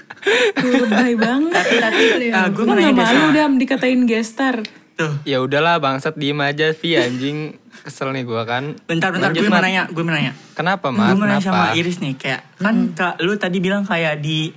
Lebay 0.58 1.14
banget. 1.16 1.54
Tapi 1.78 2.06
ah, 2.30 2.48
gue 2.48 2.58
Gue 2.58 2.64
mau 2.64 2.74
gak 2.74 2.82
nanya 2.82 2.92
deh 2.92 3.06
malu 3.06 3.18
sama. 3.18 3.32
udah 3.32 3.46
dikatain 3.56 4.02
gestar. 4.06 4.56
Tuh. 4.96 5.14
Ya 5.24 5.38
udahlah 5.40 5.78
bangsat 5.78 6.16
diem 6.16 6.40
aja 6.40 6.72
Vi 6.72 6.96
anjing. 6.96 7.40
Kesel 7.78 8.10
nih 8.12 8.24
gua 8.24 8.44
kan. 8.44 8.74
Bentar, 8.84 9.12
bentar. 9.12 9.30
Lanjut, 9.30 9.44
Gue 9.44 9.52
mau 9.52 9.62
nanya, 9.62 9.84
gue 9.86 10.02
mau 10.02 10.10
nanya. 10.10 10.34
Kenapa, 10.54 10.90
Mat? 10.90 11.12
Gue 11.12 11.18
mau 11.18 11.28
nanya 11.28 11.44
sama 11.44 11.76
Iris 11.76 12.00
nih, 12.00 12.16
kayak 12.16 12.42
kan 12.58 12.76
kak, 12.92 13.22
lu 13.22 13.36
tadi 13.36 13.60
bilang 13.60 13.84
kayak 13.84 14.18
di 14.18 14.50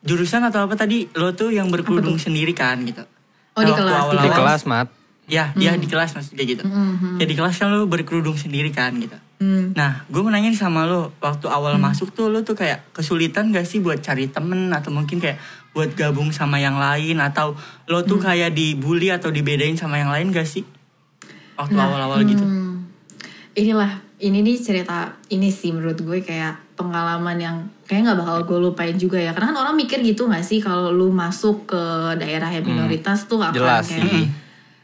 jurusan 0.00 0.40
atau 0.40 0.64
apa 0.64 0.78
tadi 0.78 1.04
lo 1.12 1.34
tuh 1.34 1.52
yang 1.52 1.68
berkerudung 1.68 2.16
sendiri 2.16 2.54
kan 2.54 2.80
gitu. 2.80 3.04
Oh, 3.52 3.60
di 3.60 3.68
Nah, 3.68 3.76
kelas, 3.76 3.92
di 3.92 4.00
awal-awal- 4.00 4.24
Di 4.24 4.30
kelas, 4.32 4.62
Mat. 4.64 4.88
Ya, 5.30 5.54
ya 5.54 5.78
di 5.78 5.86
kelas 5.86 6.18
maksudnya 6.18 6.42
gitu. 6.42 6.66
Ya 7.22 7.24
di 7.24 7.34
kelas 7.38 7.54
kan 7.54 7.70
lu 7.70 7.86
berkerudung 7.86 8.34
sendiri 8.34 8.74
kan 8.74 8.90
gitu. 8.98 9.14
Hmm. 9.38 9.72
Nah, 9.72 10.04
gue 10.10 10.20
mau 10.20 10.28
nanya 10.28 10.50
nih 10.52 10.58
sama 10.58 10.84
lo, 10.84 11.16
waktu 11.22 11.48
awal 11.48 11.78
masuk 11.80 12.12
tuh 12.12 12.28
lo 12.28 12.44
tuh 12.44 12.58
kayak 12.58 12.92
kesulitan 12.92 13.54
gak 13.54 13.64
sih 13.64 13.80
buat 13.80 14.02
cari 14.04 14.28
temen 14.28 14.68
atau 14.74 14.92
mungkin 14.92 15.16
kayak 15.16 15.40
buat 15.72 15.94
gabung 15.94 16.34
sama 16.34 16.60
yang 16.60 16.76
lain 16.76 17.22
atau 17.22 17.56
lo 17.88 18.02
tuh 18.04 18.20
kayak 18.20 18.52
dibully 18.52 19.08
atau 19.08 19.32
dibedain 19.32 19.78
sama 19.78 19.96
yang 19.96 20.12
lain 20.12 20.34
gak 20.34 20.44
sih? 20.44 20.66
Waktu 21.56 21.78
awal-awal 21.78 22.20
gitu. 22.26 22.42
Hmm. 22.42 22.90
Inilah, 23.56 24.02
ini 24.20 24.44
nih 24.44 24.60
cerita 24.60 25.16
ini 25.32 25.48
sih 25.48 25.72
menurut 25.72 25.96
gue 25.96 26.20
kayak 26.20 26.76
pengalaman 26.76 27.36
yang 27.40 27.56
kayak 27.88 28.08
nggak 28.08 28.18
bakal 28.20 28.36
gue 28.44 28.58
lupain 28.68 28.96
juga 29.00 29.16
ya. 29.16 29.32
Karena 29.32 29.56
kan 29.56 29.58
orang 29.68 29.76
mikir 29.76 30.04
gitu 30.04 30.28
nggak 30.28 30.44
sih 30.44 30.60
kalau 30.60 30.92
lu 30.92 31.08
masuk 31.08 31.64
ke 31.68 31.82
daerah 32.20 32.52
yang 32.52 32.64
minoritas 32.64 33.24
tuh 33.24 33.40
akan 33.40 33.56
Jelas 33.56 33.88
kayak 33.88 34.04
sih. 34.04 34.24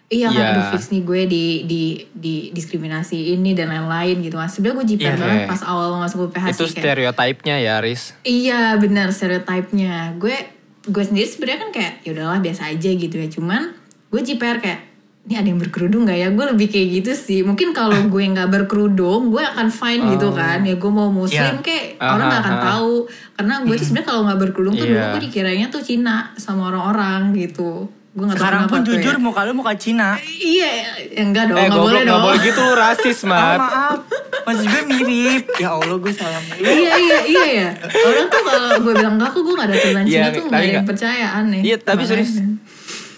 Iya 0.07 0.31
kan 0.31 0.39
Iya. 0.39 0.51
udah 0.53 0.65
fix 0.71 0.83
nih 0.89 1.03
gue 1.03 1.21
di 1.27 1.45
di 1.65 1.83
di 2.09 2.35
diskriminasi 2.51 3.35
ini 3.35 3.53
dan 3.53 3.69
lain-lain 3.69 4.21
gitu 4.21 4.37
kan. 4.37 4.47
Sebenarnya 4.47 4.77
gue 4.77 4.87
jiper 4.89 5.07
Iya. 5.09 5.19
banget 5.19 5.41
pas 5.49 5.63
awal 5.63 5.99
masuk 5.99 6.31
UPH 6.31 6.45
Itu 6.49 6.65
sih 6.65 6.73
kayak 6.73 6.85
stereotipnya 6.85 7.57
ya, 7.57 7.75
Riz. 7.79 8.15
Iya 8.23 8.77
benar 8.77 9.11
stereotipnya. 9.11 10.15
Gue 10.15 10.35
gue 10.83 11.03
sendiri 11.03 11.27
sebenarnya 11.27 11.59
kan 11.61 11.71
kayak 11.73 11.93
ya 12.01 12.11
udahlah 12.13 12.39
biasa 12.39 12.71
aja 12.71 12.87
gitu 12.89 13.15
ya. 13.15 13.27
Cuman 13.27 13.75
gue 14.07 14.21
JPR 14.23 14.59
kayak 14.59 14.81
ini 15.27 15.35
ada 15.35 15.49
yang 15.49 15.59
berkerudung 15.59 16.07
nggak 16.07 16.19
ya? 16.21 16.29
Gue 16.31 16.45
lebih 16.47 16.71
kayak 16.71 16.89
gitu 16.95 17.13
sih. 17.13 17.43
Mungkin 17.43 17.75
kalau 17.75 17.99
gue 18.07 18.23
nggak 18.23 18.47
berkerudung, 18.47 19.29
gue 19.29 19.43
akan 19.43 19.69
fine 19.69 20.07
gitu 20.09 20.31
kan. 20.31 20.63
Ya 20.63 20.79
gue 20.79 20.87
mau 20.89 21.11
muslim 21.11 21.59
Iya. 21.59 21.67
kayak 21.67 21.85
Aha, 21.99 22.15
orang 22.15 22.27
nggak 22.31 22.43
akan 22.47 22.55
aha. 22.55 22.63
tahu. 22.65 22.95
Karena 23.35 23.55
gue 23.61 23.75
tuh 23.75 23.85
sebenarnya 23.85 24.07
kalau 24.07 24.21
nggak 24.23 24.39
berkerudung 24.41 24.75
tuh 24.77 24.87
dulu 24.87 24.95
Iya. 24.97 25.11
gue 25.11 25.23
dikiranya 25.27 25.67
tuh 25.67 25.83
Cina 25.83 26.31
sama 26.37 26.71
orang-orang 26.71 27.35
gitu. 27.35 27.91
Gue 28.17 28.25
tahu 28.27 28.33
Sekarang 28.33 28.65
pun 28.65 28.81
tuh 28.81 28.97
jujur 28.97 29.13
ya. 29.13 29.21
muka 29.21 29.45
lo 29.45 29.53
muka 29.53 29.77
Cina. 29.77 30.17
Iya, 30.17 30.69
ya 30.73 30.89
enggak 31.21 31.45
dong, 31.47 31.59
eh, 31.59 31.69
goblok, 31.69 31.85
boleh 31.85 32.03
dong. 32.03 32.23
boleh 32.25 32.39
gitu 32.41 32.61
lu 32.63 32.73
rasis, 32.75 33.19
Oh, 33.23 33.29
Mat. 33.29 33.61
maaf, 33.61 33.99
maksud 34.43 34.65
gue 34.65 34.83
mirip. 34.89 35.45
Ya 35.55 35.69
Allah 35.71 35.97
gue 35.97 36.13
salah 36.13 36.41
mulu. 36.43 36.65
iya 36.65 36.93
iya 36.97 37.19
iya 37.23 37.45
ya. 37.45 37.69
Orang 37.85 38.27
tuh 38.27 38.41
kalau 38.41 38.71
gue 38.81 38.93
bilang 38.95 39.15
enggak, 39.15 39.29
aku 39.31 39.41
gue 39.43 39.55
gak 39.55 39.67
ada 39.67 39.77
turunan 39.77 40.03
Iya, 40.03 40.09
Cina 40.09 40.29
tuh 40.33 40.43
nggak 40.49 40.57
ada 40.59 40.73
yang 40.73 40.89
percaya 40.89 41.27
aneh. 41.37 41.61
Iya, 41.61 41.77
tapi 41.79 42.03
serius. 42.03 42.33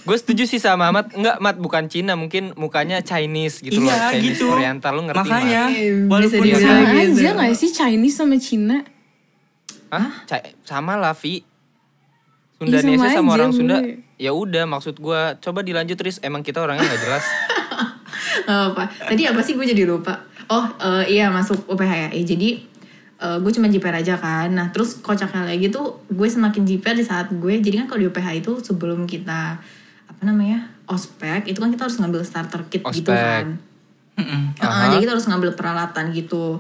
Gue 0.02 0.16
setuju 0.16 0.42
sih 0.44 0.58
sama 0.58 0.88
Mat. 0.88 1.12
Enggak, 1.12 1.36
Mat 1.38 1.56
bukan 1.58 1.84
Cina, 1.86 2.12
mungkin 2.12 2.50
mukanya 2.54 2.98
Chinese 2.98 3.60
gitu 3.60 3.78
loh. 3.78 3.86
Iya, 3.86 4.10
Chinese 4.10 4.34
gitu. 4.34 4.50
Oriental 4.50 4.92
lu 4.92 5.02
ngerti, 5.04 5.20
Makanya, 5.20 5.62
Mat. 5.62 5.78
Bisa 5.78 6.08
walaupun 6.08 6.42
dibilang 6.42 6.58
dia- 6.58 6.66
Sama 6.66 6.82
gitu. 6.82 7.20
aja 7.20 7.30
gak 7.36 7.52
sih 7.54 7.70
Chinese 7.70 8.16
sama 8.16 8.36
Cina? 8.36 8.76
Hah? 9.88 10.08
Sama 10.64 10.96
lah, 10.96 11.14
Vi. 11.14 11.46
Sundanese 12.58 12.98
sama 12.98 13.14
sama 13.14 13.30
aja, 13.30 13.36
orang 13.38 13.50
Sunda. 13.54 13.76
gue. 13.78 14.02
Ya 14.18 14.34
udah, 14.34 14.66
maksud 14.66 14.98
gua 14.98 15.38
coba 15.38 15.62
dilanjut 15.62 15.94
Riz. 15.94 16.18
Emang 16.20 16.42
kita 16.42 16.58
orangnya 16.58 16.84
nggak 16.84 17.02
jelas. 17.02 17.24
Gak 18.48 18.74
apa. 18.74 18.84
Tadi 18.88 19.22
apa 19.28 19.40
sih 19.44 19.54
gue 19.54 19.66
jadi 19.66 19.84
lupa. 19.84 20.24
Oh 20.48 20.64
eh, 20.80 21.20
iya 21.20 21.28
masuk 21.28 21.68
UPH 21.68 21.92
ya. 21.92 22.08
Eh, 22.10 22.24
jadi 22.24 22.48
eh, 23.20 23.36
gue 23.38 23.52
cuma 23.52 23.68
jiper 23.68 23.92
aja 23.92 24.16
kan. 24.16 24.48
Nah 24.48 24.72
terus 24.72 24.98
kocaknya 24.98 25.44
lagi 25.44 25.68
tuh 25.68 26.00
gue 26.08 26.28
semakin 26.28 26.64
jiper 26.64 26.96
di 26.96 27.04
saat 27.04 27.28
gue. 27.30 27.54
Jadi 27.60 27.84
kan 27.84 27.86
kalau 27.86 28.00
di 28.00 28.08
UPH 28.08 28.28
itu 28.40 28.52
sebelum 28.64 29.04
kita 29.04 29.60
apa 30.08 30.22
namanya 30.24 30.72
ospek 30.88 31.44
itu 31.46 31.60
kan 31.60 31.68
kita 31.68 31.84
harus 31.84 32.00
ngambil 32.00 32.24
starter 32.24 32.64
kit 32.72 32.80
gitu 32.90 33.12
Ospek. 33.12 33.20
kan. 33.20 33.46
Mm-mm. 34.18 34.42
Heeh, 34.56 34.66
Aha. 34.66 34.90
jadi 34.96 35.06
kita 35.06 35.12
harus 35.14 35.26
ngambil 35.28 35.50
peralatan 35.54 36.10
gitu. 36.10 36.58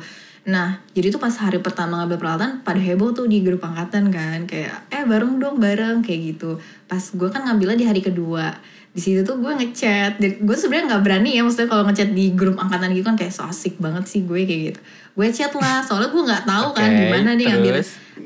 Nah, 0.48 0.80
jadi 0.96 1.12
tuh 1.12 1.20
pas 1.20 1.32
hari 1.36 1.60
pertama 1.60 2.00
ngambil 2.00 2.16
peralatan 2.16 2.50
pada 2.64 2.80
heboh 2.80 3.12
tuh 3.12 3.28
di 3.28 3.44
grup 3.44 3.60
angkatan 3.60 4.08
kan, 4.08 4.48
kayak 4.48 4.88
eh 4.88 5.04
bareng 5.04 5.36
dong 5.36 5.60
bareng 5.60 6.00
kayak 6.00 6.20
gitu. 6.34 6.56
Pas 6.88 7.04
gue 7.04 7.28
kan 7.28 7.44
ngambilnya 7.44 7.76
di 7.76 7.84
hari 7.84 8.00
kedua, 8.00 8.56
di 8.96 9.00
situ 9.04 9.20
tuh 9.28 9.36
gue 9.44 9.52
ngechat. 9.52 10.16
Gue 10.40 10.56
sebenarnya 10.56 10.96
nggak 10.96 11.02
berani 11.04 11.36
ya, 11.36 11.44
maksudnya 11.44 11.68
kalau 11.68 11.84
ngechat 11.84 12.16
di 12.16 12.32
grup 12.32 12.56
angkatan 12.56 12.96
gitu 12.96 13.04
kan 13.04 13.20
kayak 13.20 13.28
so 13.28 13.44
asik 13.44 13.76
banget 13.76 14.08
sih 14.08 14.24
gue 14.24 14.48
kayak 14.48 14.62
gitu. 14.72 14.80
Gue 15.20 15.28
chat 15.28 15.52
lah, 15.52 15.84
soalnya 15.84 16.08
gue 16.08 16.22
nggak 16.24 16.44
tahu 16.48 16.66
kan 16.72 16.88
Oke, 16.88 17.00
gimana 17.04 17.30
nih 17.36 17.44
ngambil. 17.52 17.74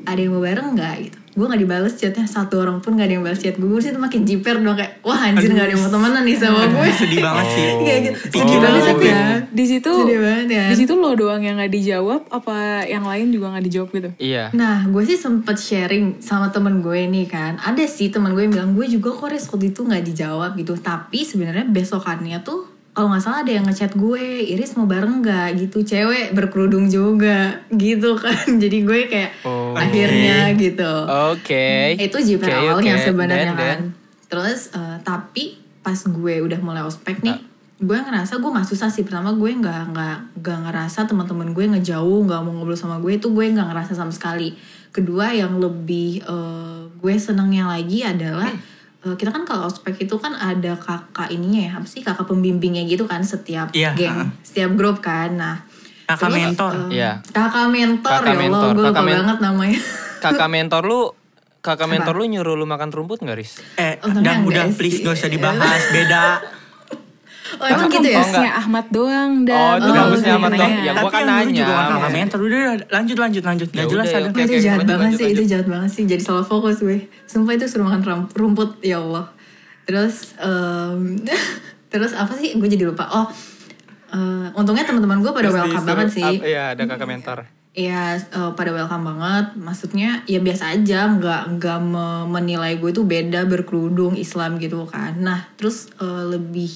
Ada 0.07 0.19
yang 0.23 0.31
mau 0.31 0.41
bareng 0.47 0.67
nggak 0.79 0.95
gitu. 1.03 1.19
Gue 1.33 1.45
nggak 1.49 1.61
dibales 1.61 1.93
chatnya 1.97 2.25
satu 2.29 2.61
orang 2.61 2.77
pun 2.79 2.93
nggak 2.93 3.07
ada 3.09 3.13
yang 3.17 3.23
balas 3.25 3.41
chat 3.41 3.57
gue. 3.57 3.65
Gue 3.65 3.81
situ 3.81 3.97
makin 3.97 4.21
jiper 4.25 4.61
dong 4.61 4.77
kayak 4.77 5.01
wah 5.01 5.17
anjir 5.17 5.49
nggak 5.49 5.65
ada 5.65 5.73
yang 5.73 5.81
mau 5.81 5.91
temenan 5.91 6.23
nih 6.25 6.37
sama 6.37 6.61
gue. 6.69 6.87
Sedih 6.93 7.21
banget 7.21 7.47
sih. 7.53 7.65
Oh. 7.65 7.81
Kayak 7.87 8.01
gitu. 8.05 8.17
Sedih 8.37 8.59
banget 8.61 8.81
gue. 8.81 8.89
tapi 8.93 9.05
ya. 9.09 9.23
Di 9.49 9.65
situ 9.65 9.91
Sedih 9.91 10.19
banget 10.21 10.47
ya. 10.49 10.65
Di 10.69 10.75
situ 10.77 10.93
lo 10.93 11.11
doang 11.13 11.41
yang 11.41 11.55
nggak 11.57 11.73
dijawab 11.73 12.21
apa 12.29 12.85
yang 12.85 13.03
lain 13.05 13.27
juga 13.33 13.53
nggak 13.53 13.65
dijawab 13.65 13.89
gitu? 13.93 14.09
iya. 14.17 14.53
Nah, 14.53 14.85
gue 14.89 15.03
sih 15.05 15.17
sempet 15.17 15.57
sharing 15.57 16.21
sama 16.21 16.49
temen 16.49 16.81
gue 16.81 17.05
nih 17.05 17.25
kan. 17.29 17.57
Ada 17.61 17.85
sih 17.85 18.09
temen 18.13 18.33
gue 18.33 18.45
yang 18.45 18.53
bilang 18.53 18.71
gue 18.73 18.85
juga 18.89 19.13
kok 19.13 19.29
res 19.29 19.45
waktu 19.49 19.73
itu 19.73 19.85
nggak 19.85 20.03
dijawab 20.03 20.57
gitu. 20.57 20.73
Tapi 20.77 21.25
sebenarnya 21.25 21.65
besokannya 21.69 22.41
tuh 22.41 22.72
kalau 22.93 23.09
nggak 23.09 23.19
salah 23.19 23.41
ada 23.41 23.49
yang 23.51 23.65
ngechat 23.65 23.93
gue, 23.93 24.21
Iris 24.47 24.73
mau 24.73 24.85
bareng 24.85 25.19
nggak 25.19 25.57
gitu. 25.59 25.81
Cewek 25.81 26.31
berkerudung 26.31 26.85
juga 26.87 27.65
gitu 27.67 28.13
kan. 28.15 28.37
Jadi 28.61 28.77
gue 28.81 28.99
kayak 29.07 29.31
Oh. 29.41 29.73
akhirnya 29.73 30.53
gitu. 30.53 30.91
Oke. 31.33 31.97
Itu 31.97 32.17
jiper 32.17 32.47
Oke, 32.47 32.55
awalnya 32.55 32.93
oke. 32.95 33.03
sebenarnya 33.03 33.53
kan. 33.53 33.79
Terus 34.29 34.69
eh, 34.71 34.97
tapi 35.01 35.57
pas 35.81 35.97
gue 35.97 36.35
udah 36.39 36.59
mulai 36.59 36.79
ospek 36.81 37.19
nih, 37.19 37.35
gue 37.77 37.97
ngerasa 37.97 38.37
gue 38.37 38.49
nggak 38.49 38.69
susah 38.69 38.87
sih. 38.87 39.01
Pertama 39.01 39.33
gue 39.33 39.51
nggak 39.51 39.89
nggak 39.89 40.17
nggak 40.39 40.59
ngerasa 40.63 41.03
teman-teman 41.03 41.49
gue 41.51 41.65
ngejauh, 41.73 42.19
nggak 42.23 42.39
mau 42.39 42.53
ngobrol 42.53 42.77
sama 42.77 42.97
gue 42.97 43.17
itu 43.17 43.27
gue 43.29 43.45
nggak 43.49 43.67
ngerasa 43.67 43.93
sama 43.93 44.09
sekali. 44.09 44.53
Kedua 44.89 45.33
yang 45.33 45.57
lebih 45.57 46.21
eh, 46.21 46.81
gue 46.93 47.13
senangnya 47.17 47.65
lagi 47.67 48.05
adalah 48.05 48.47
eh, 48.47 48.57
kita 49.05 49.29
kan 49.29 49.43
kalau 49.43 49.67
ospek 49.67 49.99
itu 49.99 50.15
kan 50.15 50.31
ada 50.31 50.79
kakak 50.79 51.27
ininya 51.27 51.61
ya, 51.61 51.71
apa 51.75 51.83
sih 51.83 51.99
kakak 51.99 52.23
pembimbingnya 52.23 52.87
gitu 52.87 53.03
kan 53.03 53.19
setiap 53.19 53.67
Iya, 53.69 53.91
geng, 53.93 54.15
ha. 54.15 54.25
setiap 54.39 54.71
grup 54.73 55.03
kan. 55.03 55.35
Nah 55.35 55.55
Kakak 56.03 56.29
terus, 56.29 56.39
mentor. 56.39 56.71
eh, 56.87 56.99
Iya. 56.99 57.11
Kakak 57.25 57.67
mentor 57.67 58.11
Kakak 58.13 58.23
ya 58.23 58.31
Allah, 58.33 58.41
mentor, 58.41 58.69
gue 58.71 58.83
lupa 58.85 59.01
men- 59.01 59.17
banget 59.19 59.37
namanya. 59.39 59.79
Kakak 60.19 60.49
mentor 60.49 60.81
lu 60.83 61.01
Kakak 61.59 61.87
mentor 61.87 62.13
lu 62.13 62.27
nyuruh 62.27 62.55
lu 62.55 62.67
makan 62.67 62.91
rumput 62.91 63.23
gak, 63.23 63.39
Riz? 63.39 63.63
Eh, 63.75 63.95
dan 63.95 64.11
udah 64.11 64.35
enggak 64.43 64.75
please 64.75 64.99
sih. 64.99 65.03
gak 65.03 65.15
usah 65.15 65.31
dibahas, 65.31 65.81
beda. 65.89 66.23
Oh 67.55 67.65
emang 67.65 67.87
gitu 67.87 68.03
ya? 68.03 68.15
Enggak. 68.15 68.23
Kampusnya 68.23 68.51
Ahmad 68.55 68.85
doang 68.89 69.31
dan 69.43 69.55
Oh, 69.55 69.73
itu 69.75 69.83
Oh, 69.83 69.95
kampusnya 69.95 70.25
iya, 70.25 70.35
Ahmad 70.35 70.51
iya, 70.51 70.65
iya. 70.65 70.81
Ya 70.83 70.91
gua 70.95 71.09
kan 71.09 71.23
nanya. 71.23 71.53
juga 71.53 71.71
bukan 71.71 71.85
kakak 71.93 72.11
mentor. 72.11 72.39
Udah, 72.39 72.47
udah, 72.47 72.73
lanjut, 72.89 73.17
lanjut, 73.17 73.43
lanjut. 73.43 73.69
Gak 73.69 73.77
Ya 73.77 73.85
jelas 73.85 74.07
ada. 74.09 74.29
itu 74.31 74.53
jahat 74.59 74.81
banget 74.83 75.09
sih, 75.13 75.27
itu 75.29 75.43
jahat 75.45 75.67
banget 75.67 75.89
sih. 75.91 76.03
Jadi 76.03 76.21
salah 76.21 76.43
fokus 76.43 76.77
gue. 76.79 76.97
Sumpah 77.23 77.53
itu 77.53 77.65
suruh 77.65 77.85
makan 77.85 78.01
rumput, 78.29 78.79
ya 78.79 78.97
Allah. 78.99 79.25
Terus, 79.83 80.33
em, 80.37 81.21
terus 81.91 82.11
apa 82.13 82.33
sih? 82.33 82.55
Gue 82.55 82.67
jadi 82.67 82.85
lupa. 82.85 83.05
Oh, 83.07 83.27
eh, 84.09 84.47
untungnya 84.53 84.83
teman-teman 84.83 85.19
gue 85.19 85.31
pada 85.31 85.43
Terus 85.43 85.57
welcome 85.59 85.85
banget 85.85 86.07
sih. 86.11 86.33
Iya, 86.39 86.73
ada 86.73 86.81
kakak 86.85 87.07
mentor. 87.07 87.39
Iya, 87.73 88.01
eh, 88.15 88.51
pada 88.53 88.71
welcome 88.71 89.03
banget. 89.07 89.45
Maksudnya 89.55 90.21
ya 90.23 90.39
biasa 90.39 90.73
aja, 90.73 91.09
nggak 91.11 91.57
nggak 91.57 91.79
me- 91.81 92.27
menilai 92.29 92.77
gue 92.77 92.91
tuh 92.91 93.03
beda 93.03 93.43
berkerudung 93.43 94.13
Islam 94.15 94.55
gitu 94.57 94.85
kan. 94.85 95.17
Nah, 95.17 95.49
terus 95.55 95.89
eh, 95.95 96.23
lebih 96.29 96.69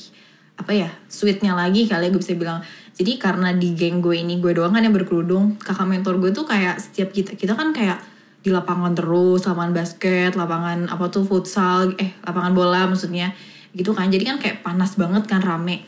apa 0.58 0.72
ya 0.72 0.90
sweetnya 1.06 1.54
lagi 1.54 1.86
kali 1.86 2.06
ya 2.06 2.10
gue 2.10 2.18
bisa 2.18 2.34
bilang. 2.34 2.60
Jadi 2.92 3.16
karena 3.16 3.54
di 3.54 3.72
geng 3.72 4.02
gue 4.02 4.18
ini 4.18 4.38
gue 4.38 4.52
doang 4.52 4.72
kan 4.72 4.82
yang 4.82 4.92
berkerudung, 4.92 5.56
kakak 5.58 5.86
mentor 5.86 6.18
gue 6.18 6.32
tuh 6.32 6.44
kayak 6.44 6.78
setiap 6.78 7.10
kita 7.10 7.34
kita 7.34 7.54
kan 7.54 7.70
kayak 7.70 8.02
di 8.40 8.50
lapangan 8.50 8.92
terus, 8.92 9.44
lapangan 9.44 9.72
basket, 9.72 10.34
lapangan 10.34 10.88
apa 10.88 11.06
tuh 11.08 11.22
futsal, 11.22 11.94
eh 11.96 12.18
lapangan 12.22 12.52
bola 12.52 12.86
maksudnya 12.86 13.30
gitu 13.72 13.94
kan. 13.94 14.08
Jadi 14.08 14.24
kan 14.26 14.38
kayak 14.38 14.62
panas 14.62 14.98
banget 14.98 15.26
kan 15.26 15.40
rame. 15.40 15.86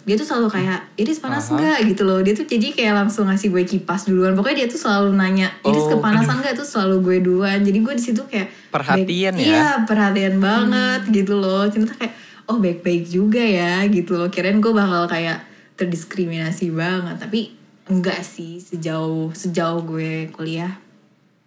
Dia 0.00 0.16
tuh 0.16 0.24
selalu 0.26 0.48
kayak 0.50 0.80
Iris 0.96 1.16
panas 1.18 1.44
Aha. 1.46 1.54
nggak? 1.54 1.78
gitu 1.86 2.02
loh. 2.04 2.20
Dia 2.20 2.32
tuh 2.32 2.44
jadi 2.44 2.72
kayak 2.72 2.94
langsung 2.98 3.24
ngasih 3.26 3.48
gue 3.48 3.64
kipas 3.64 4.04
duluan. 4.04 4.32
Pokoknya 4.32 4.64
dia 4.64 4.68
tuh 4.68 4.80
selalu 4.80 5.12
nanya 5.12 5.52
Iris 5.62 5.86
Oh, 5.86 5.92
kepanasan 5.94 6.40
nggak? 6.40 6.56
Tuh 6.56 6.64
selalu 6.66 6.96
gue 7.00 7.16
duluan. 7.22 7.60
Jadi 7.60 7.78
gue 7.78 7.94
di 7.94 8.02
situ 8.02 8.20
kayak 8.22 8.48
Perhatian 8.68 9.32
baik- 9.32 9.44
ya? 9.44 9.48
iya 9.50 9.66
perhatian 9.84 10.40
banget 10.40 11.08
gitu 11.10 11.36
loh. 11.36 11.64
Ternyata 11.66 11.94
kayak 11.96 12.14
oh 12.50 12.58
baik-baik 12.58 13.06
juga 13.06 13.40
ya 13.40 13.86
gitu 13.86 14.18
loh 14.18 14.28
kirain 14.28 14.58
gue 14.58 14.74
bakal 14.74 15.06
kayak 15.06 15.46
terdiskriminasi 15.78 16.74
banget 16.74 17.16
tapi 17.22 17.54
enggak 17.86 18.20
sih 18.26 18.58
sejauh 18.58 19.30
sejauh 19.32 19.80
gue 19.86 20.28
kuliah 20.34 20.76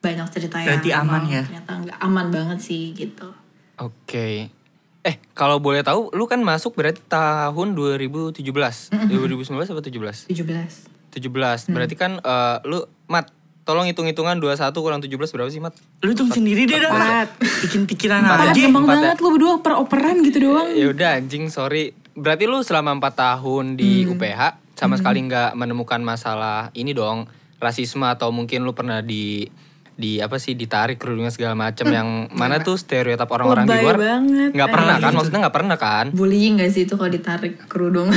banyak 0.03 0.27
cerita 0.31 0.59
yang 0.59 0.79
Berarti 0.79 0.89
aman 0.91 1.03
emang 1.05 1.25
ya? 1.31 1.43
ternyata 1.47 1.71
nggak 1.79 1.97
aman 2.03 2.27
banget 2.31 2.59
sih 2.59 2.95
gitu 2.95 3.29
Oke. 3.81 4.53
Eh, 5.03 5.15
kalau 5.35 5.59
boleh 5.59 5.83
tahu, 5.83 6.13
lu 6.15 6.29
kan 6.29 6.39
masuk 6.39 6.77
berarti 6.77 7.01
tahun 7.09 7.75
2017. 7.75 8.39
2019 8.39 9.49
apa 9.51 9.81
17? 9.81 10.31
17 10.31 10.93
17. 11.11 11.73
Berarti 11.73 11.95
kan 11.97 12.21
eh, 12.23 12.57
lu 12.63 12.85
Mat, 13.11 13.29
tolong 13.63 13.87
hitung-hitungan 13.87 14.39
21 14.39 14.75
kurang 14.75 14.99
17 14.99 15.15
berapa 15.15 15.49
sih, 15.51 15.63
Mat? 15.63 15.75
Lu 16.03 16.11
hitung 16.11 16.31
sendiri 16.31 16.67
deh 16.67 16.79
dah. 16.83 16.91
Empat. 16.91 17.27
Bikin 17.67 17.87
pikiran 17.87 18.23
Empat, 18.23 18.51
aja. 18.51 18.59
gampang 18.59 18.83
Empat 18.83 18.95
ya? 18.95 19.01
banget 19.07 19.17
lu 19.23 19.29
berdua 19.35 19.53
per-operan 19.63 20.15
gitu 20.27 20.37
doang. 20.51 20.67
Ya 20.75 20.85
udah 20.91 21.09
anjing, 21.19 21.47
sorry. 21.47 21.95
Berarti 22.13 22.43
lu 22.45 22.59
selama 22.61 22.93
4 22.99 23.15
tahun 23.15 23.65
di 23.79 24.05
UPH 24.05 24.41
sama 24.75 24.99
sekali 24.99 25.23
nggak 25.25 25.55
menemukan 25.55 26.03
masalah 26.03 26.69
ini 26.75 26.91
dong, 26.91 27.25
rasisme 27.57 28.03
atau 28.03 28.29
mungkin 28.35 28.67
lu 28.67 28.75
pernah 28.75 28.99
di 28.99 29.47
di 29.93 30.17
apa 30.17 30.41
sih 30.41 30.57
ditarik 30.57 30.97
kerudungnya 30.97 31.29
segala 31.29 31.53
macam 31.53 31.85
yang 31.85 32.25
mana 32.33 32.57
tuh 32.65 32.81
stereotip 32.81 33.29
orang-orang 33.29 33.69
di 33.69 33.77
luar 33.77 33.97
banget. 34.01 34.49
nggak 34.57 34.69
pernah 34.73 34.95
kan 34.97 35.11
maksudnya 35.13 35.39
nggak 35.45 35.55
pernah 35.55 35.77
kan 35.77 36.05
bullying 36.09 36.57
gak 36.57 36.73
sih 36.73 36.89
itu 36.89 36.97
kalau 36.97 37.13
ditarik 37.13 37.61
kerudung 37.69 38.09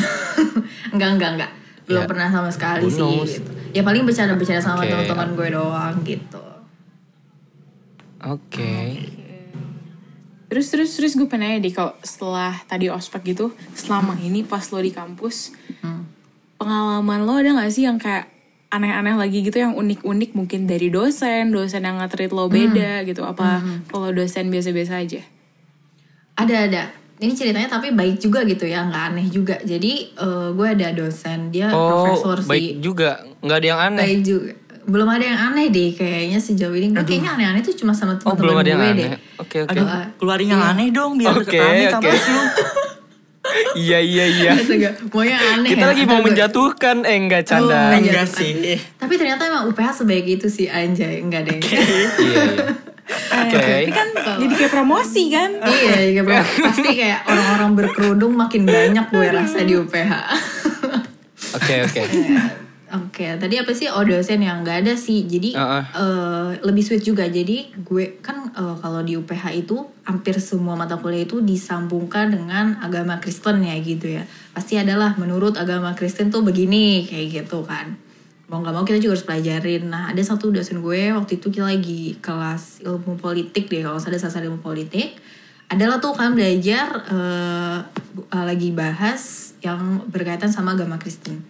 enggak 0.96 1.10
enggak 1.20 1.30
enggak 1.36 1.50
belum 1.86 2.02
Ya, 2.02 2.08
pernah 2.08 2.28
sama 2.28 2.50
sekali 2.50 2.82
who 2.82 2.90
sih 2.90 2.98
knows? 3.00 3.30
gitu. 3.32 3.50
ya 3.72 3.82
paling 3.82 4.02
bercanda-bercanda 4.02 4.58
sama 4.58 4.82
Oke. 4.82 4.90
teman-teman 4.90 5.28
gue 5.32 5.48
doang 5.50 5.96
gitu 6.02 6.44
oke 8.20 8.74
Terus 10.46 10.70
terus 10.70 10.94
terus 10.94 11.12
gue 11.12 11.26
pengen 11.26 11.58
nanya 11.58 11.58
deh 11.58 11.74
kalau 11.74 11.90
setelah 12.00 12.54
tadi 12.64 12.86
ospek 12.86 13.34
gitu, 13.34 13.50
selama 13.74 14.14
ini 14.16 14.46
pas 14.46 14.62
lo 14.70 14.78
di 14.78 14.94
kampus, 14.94 15.50
pengalaman 16.56 17.26
lo 17.26 17.34
ada 17.34 17.50
gak 17.52 17.66
sih 17.68 17.82
yang 17.82 17.98
kayak 17.98 18.30
aneh-aneh 18.70 19.18
lagi 19.18 19.42
gitu 19.42 19.58
yang 19.58 19.74
unik-unik 19.74 20.38
mungkin 20.38 20.70
dari 20.70 20.86
dosen, 20.86 21.50
dosen 21.50 21.82
yang 21.82 21.98
nge-treat 21.98 22.30
lo 22.30 22.46
beda 22.46 23.02
gitu, 23.02 23.26
apa 23.26 23.58
kalau 23.90 24.14
dosen 24.14 24.46
biasa-biasa 24.48 25.02
aja? 25.02 25.26
ada 26.38 26.56
ada 26.62 26.82
ini 27.18 27.32
ceritanya 27.32 27.68
tapi 27.70 27.90
baik 27.90 28.16
juga 28.18 28.42
gitu 28.42 28.64
ya 28.64 28.84
nggak 28.84 29.04
aneh 29.10 29.26
juga. 29.26 29.56
Jadi 29.58 29.92
eh, 30.12 30.48
gue 30.50 30.66
ada 30.68 30.88
dosen 30.92 31.48
dia 31.48 31.68
oh 31.68 32.04
profesor 32.04 32.36
baik 32.44 32.60
sih. 32.62 32.72
juga. 32.78 33.10
Nggak 33.38 33.56
ada 33.56 33.66
yang 33.66 33.80
aneh? 33.82 34.04
Baik 34.04 34.20
juga. 34.22 34.50
Belum 34.82 35.08
ada 35.08 35.24
yang 35.24 35.40
aneh 35.44 35.66
deh 35.68 35.90
kayaknya 35.92 36.38
sejauh 36.38 36.70
ini. 36.72 36.90
Gue 36.90 37.02
kayaknya 37.02 37.30
aneh-aneh 37.32 37.58
tuh 37.60 37.74
cuma 37.74 37.90
sama 37.90 38.14
oh 38.18 38.32
belum 38.32 38.54
teman-teman 38.54 38.58
ada 38.58 38.68
yang 38.68 38.78
gue 38.78 38.86
aneh. 38.86 39.08
deh. 39.08 39.10
Oke 39.36 39.56
oke. 39.60 39.70
Aduh, 39.72 39.86
keluarin 40.16 40.48
yang 40.48 40.62
aneh 40.62 40.88
dong 40.90 41.16
biar 41.16 41.34
Oke, 41.34 41.56
rame 41.56 41.84
oke. 41.84 41.92
kampus 41.96 42.22
lu. 42.26 42.42
iya 43.78 43.98
iya 43.98 44.24
iya. 44.28 44.52
Maunya 45.14 45.38
aneh 45.38 45.70
kita 45.72 45.80
ya, 45.80 45.88
lagi 45.88 46.02
mau 46.04 46.18
gue. 46.18 46.26
menjatuhkan. 46.28 46.96
Eh 47.02 47.16
enggak 47.16 47.42
Oh, 47.42 47.48
canda. 47.48 47.80
Enggak 47.90 48.26
menjatuhkan. 48.28 48.36
sih. 48.36 48.76
Tapi 48.94 49.12
ternyata 49.16 49.42
emang 49.44 49.62
UPH 49.66 49.88
sebaik 49.96 50.26
itu 50.28 50.46
sih 50.46 50.66
anjay, 50.66 51.18
enggak 51.18 51.42
deh. 51.44 51.58
iya 51.64 51.82
iya 52.20 52.42
oke 53.06 53.54
Tapi 53.54 53.92
kan 53.94 54.08
jadi 54.42 54.54
kayak 54.58 54.72
promosi 54.72 55.30
kan? 55.30 55.50
iya, 55.62 55.96
iya 56.10 56.20
bro. 56.26 56.42
pasti 56.42 56.90
kayak 56.92 57.22
orang-orang 57.24 57.70
berkerudung 57.78 58.34
makin 58.34 58.66
banyak 58.66 59.06
gue 59.08 59.26
rasa 59.30 59.62
di 59.62 59.78
UPH. 59.78 60.12
oke 61.54 61.74
oke 61.86 62.02
Oke, 62.86 63.26
tadi 63.34 63.58
apa 63.58 63.74
sih? 63.74 63.90
Oh 63.90 64.06
dosen 64.06 64.46
yang 64.46 64.62
nggak 64.62 64.86
ada 64.86 64.94
sih. 64.94 65.26
Jadi 65.26 65.58
Uh-uh. 65.58 65.82
eh, 65.82 66.50
lebih 66.62 66.86
sweet 66.86 67.02
juga. 67.02 67.26
Jadi 67.26 67.74
gue 67.82 68.22
kan 68.22 68.46
eh, 68.54 68.76
kalau 68.78 69.02
di 69.02 69.18
UPH 69.18 69.58
itu 69.58 69.74
hampir 70.06 70.38
semua 70.38 70.78
mata 70.78 70.94
kuliah 70.94 71.26
itu 71.26 71.42
disambungkan 71.42 72.30
dengan 72.30 72.78
agama 72.78 73.18
Kristen 73.18 73.66
ya 73.66 73.74
gitu 73.82 74.14
ya. 74.14 74.22
Pasti 74.54 74.78
adalah 74.78 75.18
menurut 75.18 75.58
agama 75.58 75.98
Kristen 75.98 76.30
tuh 76.30 76.46
begini 76.46 77.02
kayak 77.10 77.26
gitu 77.42 77.66
kan. 77.66 77.98
Mau 78.46 78.62
nggak 78.62 78.74
mau 78.74 78.86
kita 78.86 79.02
juga 79.02 79.18
harus 79.18 79.26
pelajarin. 79.26 79.90
Nah 79.90 80.14
ada 80.14 80.22
satu 80.22 80.54
dosen 80.54 80.78
gue 80.78 81.10
waktu 81.10 81.42
itu 81.42 81.50
kita 81.50 81.66
lagi 81.66 82.14
kelas 82.22 82.86
ilmu 82.86 83.18
politik 83.18 83.66
deh 83.66 83.82
kalau 83.82 83.98
salah 83.98 84.22
sasar 84.22 84.46
ilmu 84.46 84.62
politik. 84.62 85.18
Adalah 85.66 85.98
tuh 85.98 86.14
kan 86.14 86.30
belajar 86.38 86.86
eh, 87.10 87.78
lagi 88.30 88.70
bahas 88.70 89.52
yang 89.66 90.06
berkaitan 90.06 90.46
sama 90.46 90.78
agama 90.78 90.94
Kristen. 90.94 91.42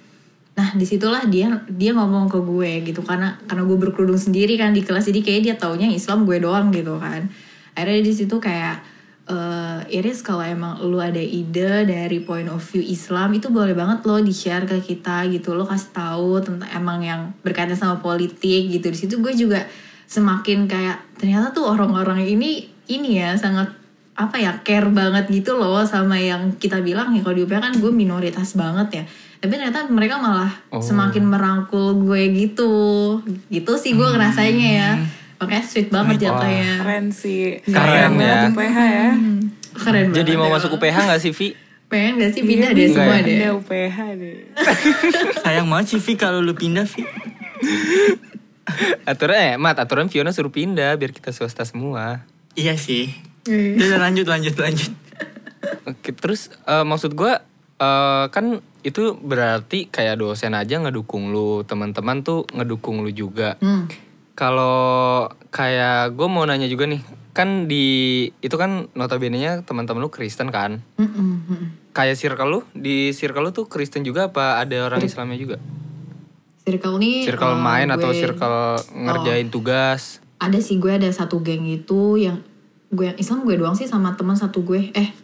Nah 0.56 0.72
di 0.72 0.88
situlah 0.88 1.28
dia 1.28 1.52
dia 1.68 1.92
ngomong 1.92 2.32
ke 2.32 2.40
gue 2.40 2.72
gitu 2.88 3.04
karena 3.04 3.36
karena 3.44 3.68
gue 3.68 3.76
berkerudung 3.76 4.16
sendiri 4.16 4.56
kan 4.56 4.72
di 4.72 4.80
kelas 4.80 5.12
jadi 5.12 5.20
kayak 5.20 5.40
dia 5.44 5.54
taunya 5.60 5.92
Islam 5.92 6.24
gue 6.24 6.40
doang 6.40 6.72
gitu 6.72 6.96
kan. 6.96 7.28
Akhirnya 7.76 8.00
di 8.00 8.12
situ 8.16 8.40
kayak 8.40 8.95
eh 9.26 9.80
Iris 9.90 10.22
kalau 10.22 10.46
emang 10.46 10.78
lu 10.86 11.02
ada 11.02 11.18
ide 11.18 11.82
dari 11.82 12.22
point 12.22 12.46
of 12.46 12.62
view 12.62 12.78
Islam 12.78 13.34
itu 13.34 13.50
boleh 13.50 13.74
banget 13.74 14.06
lo 14.06 14.22
di 14.22 14.30
share 14.30 14.70
ke 14.70 14.78
kita 14.78 15.26
gitu. 15.34 15.58
Lo 15.58 15.66
kasih 15.66 15.90
tahu 15.90 16.38
tentang 16.38 16.70
emang 16.70 17.02
yang 17.02 17.20
berkaitan 17.42 17.74
sama 17.74 17.98
politik 17.98 18.70
gitu. 18.70 18.86
Di 18.86 18.98
situ 18.98 19.18
gue 19.18 19.34
juga 19.34 19.66
semakin 20.06 20.70
kayak 20.70 21.18
ternyata 21.18 21.50
tuh 21.50 21.66
orang-orang 21.66 22.22
ini 22.22 22.70
ini 22.86 23.18
ya 23.18 23.34
sangat 23.34 23.74
apa 24.14 24.38
ya 24.38 24.62
care 24.62 24.88
banget 24.94 25.26
gitu 25.28 25.58
loh 25.58 25.82
sama 25.82 26.14
yang 26.22 26.54
kita 26.62 26.78
bilang. 26.78 27.10
Ya 27.10 27.26
kalau 27.26 27.34
di 27.34 27.42
UPH 27.42 27.58
kan 27.58 27.74
gue 27.74 27.90
minoritas 27.90 28.54
banget 28.54 28.88
ya. 29.02 29.04
Tapi 29.42 29.52
ternyata 29.58 29.90
mereka 29.90 30.22
malah 30.22 30.54
Oh. 30.70 30.78
semakin 30.78 31.26
merangkul 31.26 31.98
gue 31.98 32.30
gitu. 32.30 32.72
Gitu 33.50 33.72
sih 33.74 33.98
gue 33.98 34.06
ngerasanya 34.06 34.68
ya 34.70 34.90
makanya 35.36 35.62
sweet 35.62 35.88
banget 35.88 36.16
jatuhnya 36.22 36.70
Keren 36.80 37.06
sih. 37.10 37.60
Keren 37.62 38.12
ya. 38.16 38.48
UPH 38.48 38.78
ya. 38.78 39.08
keren 39.76 40.04
banget 40.10 40.16
jadi 40.16 40.32
mau 40.34 40.48
ya. 40.48 40.52
masuk 40.56 40.70
UPH 40.76 40.96
nggak 41.06 41.20
sih 41.20 41.32
Vi 41.32 41.48
pengen 41.86 42.18
gak 42.18 42.34
sih 42.34 42.42
pindah 42.42 42.70
Iya, 42.70 42.74
deh 42.74 42.86
semua 42.90 43.14
ya? 43.14 43.22
deh 43.22 43.26
Pindah 43.30 43.50
UPH 43.62 43.96
deh. 44.18 44.36
Sayang 45.46 45.70
banget 45.70 45.86
sih 45.94 46.00
Vi 46.02 46.12
kalau 46.18 46.42
lu 46.42 46.50
pindah 46.50 46.82
Vi. 46.82 47.06
aturan 49.06 49.38
eh 49.38 49.54
mat 49.54 49.78
aturan 49.78 50.10
Fiona 50.10 50.34
suruh 50.34 50.50
pindah 50.50 50.98
biar 50.98 51.14
kita 51.14 51.30
swasta 51.30 51.62
semua 51.62 52.26
Iya 52.56 52.74
sih. 52.74 53.12
Iya. 53.46 53.78
Udah 53.78 54.00
lanjut 54.02 54.26
lanjut 54.26 54.56
lanjut. 54.56 54.90
Oke, 55.86 56.10
terus 56.10 56.48
eh, 56.64 56.82
maksud 56.82 57.12
gua 57.12 57.44
eh, 57.78 58.24
kan 58.32 58.64
itu 58.80 59.14
berarti 59.14 59.86
kayak 59.86 60.18
dosen 60.18 60.56
aja 60.56 60.80
ngedukung 60.80 61.30
lu, 61.30 61.62
teman-teman 61.62 62.24
tuh 62.24 62.48
ngedukung 62.50 63.04
lu 63.04 63.12
juga. 63.12 63.60
Hmm. 63.60 63.86
Kalau 64.36 64.78
kayak 65.48 66.12
gue 66.12 66.28
mau 66.28 66.44
nanya 66.44 66.68
juga 66.68 66.84
nih, 66.84 67.00
kan 67.32 67.64
di 67.64 67.84
itu 68.38 68.52
kan 68.54 68.92
notabene-nya 68.92 69.64
teman-teman 69.64 69.98
lu 69.98 70.12
Kristen 70.12 70.52
kan? 70.52 70.84
Mm, 70.94 71.08
mm. 71.08 71.64
Kayak 71.90 72.14
circle 72.14 72.44
lu 72.46 72.60
di 72.70 73.10
circle 73.10 73.40
lu 73.42 73.50
tuh 73.50 73.64
Kristen 73.64 74.04
juga 74.04 74.28
apa 74.28 74.60
ada 74.60 74.76
orang 74.84 75.00
Islamnya 75.02 75.36
juga? 75.36 75.56
circle 76.60 76.98
nih 76.98 77.22
Circle 77.22 77.54
eh, 77.54 77.62
main 77.62 77.88
atau 77.88 78.10
gue- 78.10 78.18
circle 78.18 78.58
ngerjain 78.92 79.48
tugas? 79.48 80.18
ada 80.36 80.58
sih 80.58 80.76
gue 80.76 80.90
ada 80.90 81.06
satu 81.08 81.38
geng 81.38 81.64
itu 81.64 82.18
yang 82.18 82.42
gue 82.90 83.06
yang 83.06 83.16
Islam 83.16 83.46
gue 83.46 83.54
doang 83.54 83.72
sih 83.72 83.86
sama 83.86 84.12
teman 84.12 84.34
satu 84.34 84.60
gue 84.60 84.90
eh 84.92 85.14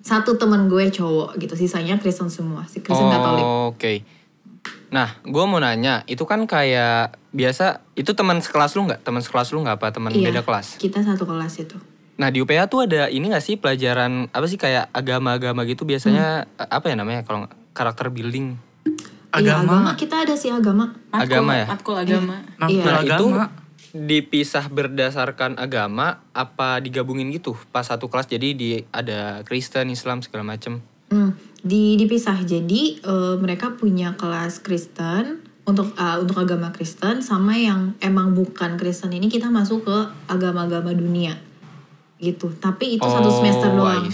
satu 0.00 0.34
teman 0.34 0.66
gue 0.66 0.88
cowok 0.88 1.36
gitu 1.36 1.54
sisanya 1.54 2.00
Kristen 2.00 2.26
semua 2.26 2.64
si 2.64 2.80
Kristen 2.80 3.06
Katolik 3.06 3.44
Oh, 3.44 3.70
Oke. 3.70 4.02
Nah, 4.88 5.18
gue 5.20 5.44
mau 5.44 5.58
nanya, 5.58 6.00
itu 6.06 6.22
kan 6.22 6.46
kayak 6.46 7.14
biasa, 7.36 7.64
itu 7.92 8.10
teman 8.10 8.40
sekelas 8.40 8.72
lu 8.72 8.84
nggak? 8.84 9.04
Teman 9.04 9.20
sekelas 9.20 9.52
lu 9.52 9.60
nggak 9.60 9.76
apa? 9.76 9.92
Teman 9.92 10.08
Iya, 10.10 10.32
beda 10.32 10.40
kelas? 10.40 10.76
kita 10.76 11.00
satu 11.00 11.22
kelas 11.22 11.60
itu 11.60 11.76
Nah 12.16 12.32
di 12.32 12.40
UPH 12.40 12.64
tuh 12.66 12.80
ada 12.82 13.06
ini 13.06 13.28
gak 13.28 13.44
sih 13.44 13.54
pelajaran 13.54 14.32
apa 14.32 14.46
sih 14.46 14.56
kayak 14.56 14.88
agama-agama 14.90 15.62
gitu 15.62 15.84
biasanya 15.84 16.48
Hmm. 16.48 16.64
eh, 16.64 16.68
apa 16.70 16.88
ya 16.88 16.96
namanya 16.96 17.20
kalau 17.22 17.44
nggak- 17.44 17.56
karakter 17.70 18.08
building? 18.08 18.56
Iya, 19.28 19.60
Agama. 19.60 19.92
kita 19.92 20.24
ada 20.24 20.32
sih 20.32 20.48
agama 20.48 20.96
Matkul, 21.06 21.20
Agama 21.20 21.52
ya? 21.54 21.66
Matkul 21.68 21.92
agama. 21.94 22.36
Matkul 22.56 22.72
Iya. 22.72 22.84
Nah 22.86 23.00
itu 23.04 23.26
agama. 23.28 23.44
dipisah 23.92 24.64
berdasarkan 24.66 25.56
agama 25.56 26.24
apa 26.32 26.80
digabungin 26.80 27.28
gitu 27.30 27.52
pas 27.70 27.84
satu 27.84 28.08
kelas 28.08 28.26
jadi 28.26 28.48
di 28.50 28.68
ada 28.90 29.40
Kristen, 29.42 29.88
Islam 29.88 30.20
segala 30.20 30.44
macem. 30.46 30.80
Hmm, 31.06 31.36
di 31.60 31.94
dipisah 31.94 32.40
jadi 32.42 32.82
eh, 32.98 33.34
mereka 33.36 33.72
punya 33.72 34.12
kelas 34.14 34.60
Kristen 34.60 35.44
untuk 35.66 35.92
eh, 35.92 36.16
untuk 36.16 36.38
agama 36.38 36.70
Kristen 36.70 37.18
sama 37.20 37.58
yang 37.58 37.92
emang 37.98 38.32
bukan 38.32 38.78
Kristen 38.78 39.10
ini 39.10 39.26
kita 39.26 39.50
masuk 39.50 39.82
ke 39.82 39.96
agama-agama 40.26 40.94
dunia. 40.94 41.34
Gitu. 42.16 42.48
Tapi 42.56 42.96
itu 42.96 43.04
satu 43.04 43.28
Oh, 43.28 43.36
semester 43.44 43.68
I 43.68 43.76
doang. 43.76 44.04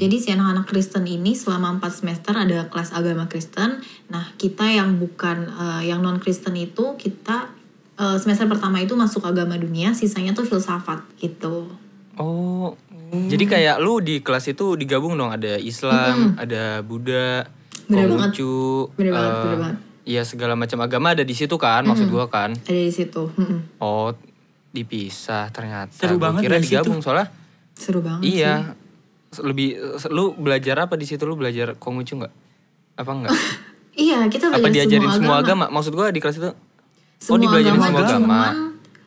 jadi 0.00 0.16
si 0.16 0.28
anak-anak 0.32 0.64
Kristen 0.64 1.04
ini 1.04 1.36
selama 1.36 1.76
4 1.76 1.92
semester 1.92 2.32
ada 2.32 2.70
kelas 2.72 2.96
agama 2.96 3.28
Kristen. 3.28 3.84
Nah 4.08 4.32
kita 4.38 4.64
yang 4.64 4.96
bukan 4.96 5.44
eh, 5.44 5.92
yang 5.92 6.00
non 6.00 6.16
Kristen 6.16 6.56
itu 6.56 6.96
kita 6.96 7.52
eh, 8.00 8.16
semester 8.16 8.48
pertama 8.48 8.80
itu 8.80 8.96
masuk 8.96 9.28
agama 9.28 9.60
dunia 9.60 9.92
sisanya 9.92 10.32
tuh 10.32 10.48
filsafat. 10.48 11.04
Gitu. 11.20 11.68
Oh, 12.16 12.76
jadi 13.10 13.44
kayak 13.44 13.76
lu 13.80 13.98
di 13.98 14.20
kelas 14.20 14.48
itu 14.48 14.76
digabung 14.76 15.16
dong 15.16 15.28
ada 15.28 15.56
Islam, 15.56 16.36
ada 16.38 16.80
Buddha, 16.80 17.44
Bener 17.88 18.06
banget. 18.06 18.38
Konghucu, 18.38 18.60
Bener 18.94 19.12
banget, 19.12 19.32
eh, 19.32 19.40
bener 19.42 19.58
banget. 19.58 19.78
Iya 20.02 20.22
segala 20.22 20.54
macam 20.54 20.78
agama 20.78 21.10
ada 21.10 21.20
di 21.20 21.32
situ 21.32 21.54
kan, 21.54 21.82
maksud 21.82 22.08
gua 22.08 22.26
kan. 22.26 22.52
ada 22.52 22.72
di 22.72 22.88
situ 22.88 23.28
Mm-mm. 23.30 23.78
Oh, 23.78 24.10
dipisah 24.70 25.48
ternyata. 25.48 25.92
Seru 25.92 26.16
Gua 26.16 26.30
banget 26.30 26.42
Kira 26.42 26.54
gak 26.54 26.62
sih 26.62 26.68
digabung 26.72 27.00
soalnya. 27.00 27.28
seru 27.72 28.00
banget 28.00 28.22
sih. 28.22 28.32
Iya. 28.36 28.54
Lebih 29.32 29.68
lu 30.08 30.34
belajar 30.34 30.76
apa 30.80 30.94
di 30.94 31.04
situ? 31.04 31.22
Lu 31.22 31.34
belajar 31.34 31.74
Konghucu 31.74 32.18
nggak? 32.18 32.32
Apa 32.96 33.10
enggak? 33.12 33.34
Iya, 33.92 34.22
kita 34.26 34.48
apa 34.48 34.62
belajar 34.62 34.86
diajarin 34.86 35.02
semua, 35.02 35.18
semua 35.18 35.36
agama. 35.36 35.64
agama? 35.66 35.74
Maksud 35.76 35.92
gua 35.92 36.08
di 36.08 36.18
kelas 36.18 36.36
itu 36.36 36.50
Semua 37.18 37.34
oh 37.34 37.38
dibelajarin 37.38 37.74
agama, 37.74 37.84
semua 37.84 38.00
agama. 38.00 38.14
cuman 38.14 38.54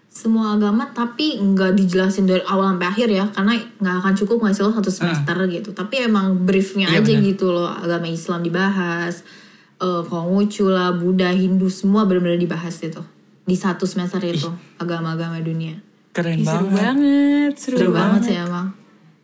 semua 0.06 0.46
agama 0.54 0.84
tapi 0.88 1.26
nggak 1.36 1.72
dijelasin 1.74 2.30
dari 2.30 2.44
awal 2.44 2.70
sampai 2.70 2.86
akhir 2.88 3.08
ya 3.10 3.26
karena 3.28 3.52
nggak 3.74 3.96
akan 3.98 4.14
cukup 4.14 4.38
ngasih 4.40 4.62
lo 4.62 4.72
satu 4.72 4.92
semester 4.92 5.34
gitu 5.48 5.74
tapi 5.74 5.96
emang 6.00 6.38
briefnya 6.40 6.86
Iya, 6.88 7.02
aja 7.02 7.10
bener. 7.12 7.26
gitu 7.26 7.50
loh 7.50 7.66
agama 7.66 8.06
Islam 8.06 8.40
dibahas 8.40 9.26
eh 9.82 10.02
Konghucu 10.06 10.70
lah 10.70 10.94
Buddha 10.94 11.32
Hindu 11.34 11.70
semua 11.72 12.06
benar-benar 12.06 12.38
dibahas 12.38 12.78
itu 12.84 13.02
di 13.44 13.56
satu 13.58 13.84
semester 13.84 14.24
itu 14.24 14.48
agama-agama 14.80 15.40
dunia 15.44 15.80
Keren 16.14 16.40
Ih, 16.40 16.46
seru 16.46 16.70
banget. 16.70 16.78
banget, 16.78 17.54
seru, 17.58 17.76
seru 17.82 17.92
banget. 17.92 17.98
banget 17.98 18.22
sih 18.30 18.36
emang 18.38 18.68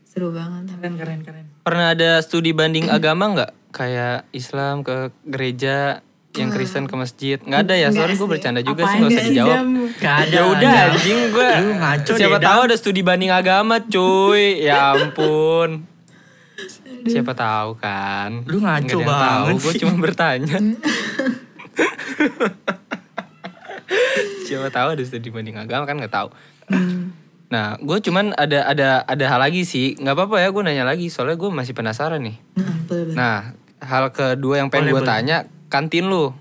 seru 0.09 0.29
banget 0.33 0.63
Keren 0.73 0.95
keren 0.97 1.19
keren. 1.21 1.45
Pernah 1.61 1.87
ada 1.93 2.11
studi 2.25 2.49
banding 2.49 2.89
agama 2.89 3.29
nggak? 3.29 3.51
Kayak 3.69 4.25
Islam 4.33 4.81
ke 4.81 5.13
gereja, 5.21 6.01
yang 6.33 6.49
Kristen 6.49 6.85
ke 6.89 6.95
masjid. 6.97 7.37
Nggak 7.41 7.61
ada 7.69 7.75
ya? 7.77 7.89
Sorry 7.93 8.13
gue 8.13 8.25
sih. 8.25 8.31
bercanda 8.31 8.61
juga 8.61 8.81
sih 8.85 8.97
Apaan 8.97 8.99
nggak 9.01 9.11
usah 9.13 9.21
sih, 9.21 9.29
dijawab. 9.33 9.65
Gak 9.97 10.15
ada. 10.25 10.33
Ya 10.33 10.41
udah 10.45 10.71
anjing 10.89 11.19
gue. 11.29 11.51
Ngaco 11.77 12.11
Siapa 12.17 12.37
tahu 12.41 12.59
ada 12.69 12.75
studi 12.77 13.01
banding 13.01 13.31
agama, 13.33 13.75
cuy. 13.85 14.45
Ya 14.61 14.93
ampun. 14.93 15.85
Siapa 17.07 17.31
tahu 17.33 17.79
kan. 17.79 18.43
Lu 18.45 18.59
ngaco 18.59 18.97
banget 19.03 19.55
Gue 19.59 19.73
cuma 19.79 19.95
bertanya. 19.97 20.59
Siapa 24.45 24.67
tahu 24.73 24.87
ada 24.97 25.03
studi 25.05 25.29
banding 25.29 25.57
agama 25.57 25.85
kan 25.85 25.95
nggak 25.97 26.13
tahu. 26.13 26.29
Nah, 27.49 27.81
gue 27.81 27.97
cuman 28.05 28.33
ada 28.37 28.69
ada 28.69 29.01
ada 29.05 29.25
hal 29.25 29.39
lagi 29.41 29.65
sih. 29.65 29.97
nggak 29.97 30.13
apa-apa 30.13 30.41
ya, 30.41 30.49
gue 30.53 30.61
nanya 30.65 30.85
lagi. 30.85 31.09
Soalnya 31.09 31.37
gue 31.37 31.49
masih 31.49 31.73
penasaran 31.73 32.21
nih. 32.21 32.37
Nah, 32.57 32.73
boleh, 32.85 33.03
boleh. 33.09 33.15
Nah, 33.17 33.37
hal 33.81 34.13
kedua 34.13 34.61
yang 34.61 34.69
pengen 34.69 34.93
gue 34.93 35.03
tanya, 35.05 35.49
kantin 35.71 36.09
lu. 36.09 36.33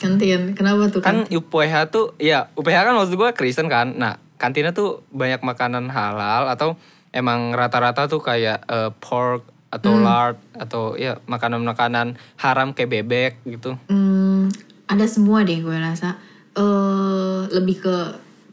kantin 0.00 0.56
kenapa 0.56 0.88
tuh 0.88 1.04
Kan 1.04 1.28
UPH 1.28 1.92
tuh, 1.92 2.16
ya 2.16 2.48
UPH 2.56 2.88
kan 2.88 2.96
maksud 2.96 3.20
gue 3.20 3.28
Kristen 3.36 3.68
kan. 3.68 3.92
Nah, 3.96 4.16
kantinnya 4.40 4.72
tuh 4.72 5.04
banyak 5.12 5.44
makanan 5.44 5.92
halal 5.92 6.48
atau 6.48 6.80
emang 7.12 7.52
rata-rata 7.52 8.08
tuh 8.08 8.24
kayak 8.24 8.64
eh, 8.64 8.90
pork 8.96 9.44
atau 9.70 9.94
Hmm. 9.94 10.02
lard 10.02 10.36
atau 10.52 10.98
ya 10.98 11.22
makanan-makanan 11.24 12.18
haram 12.36 12.74
kayak 12.74 12.90
bebek 12.92 13.32
gitu. 13.46 13.78
Hmm, 13.86 14.50
ada 14.84 15.06
semua 15.06 15.42
deh 15.42 15.58
gue 15.58 15.74
rasa. 15.74 16.18
eh 16.50 17.40
lebih 17.48 17.78
ke 17.78 17.96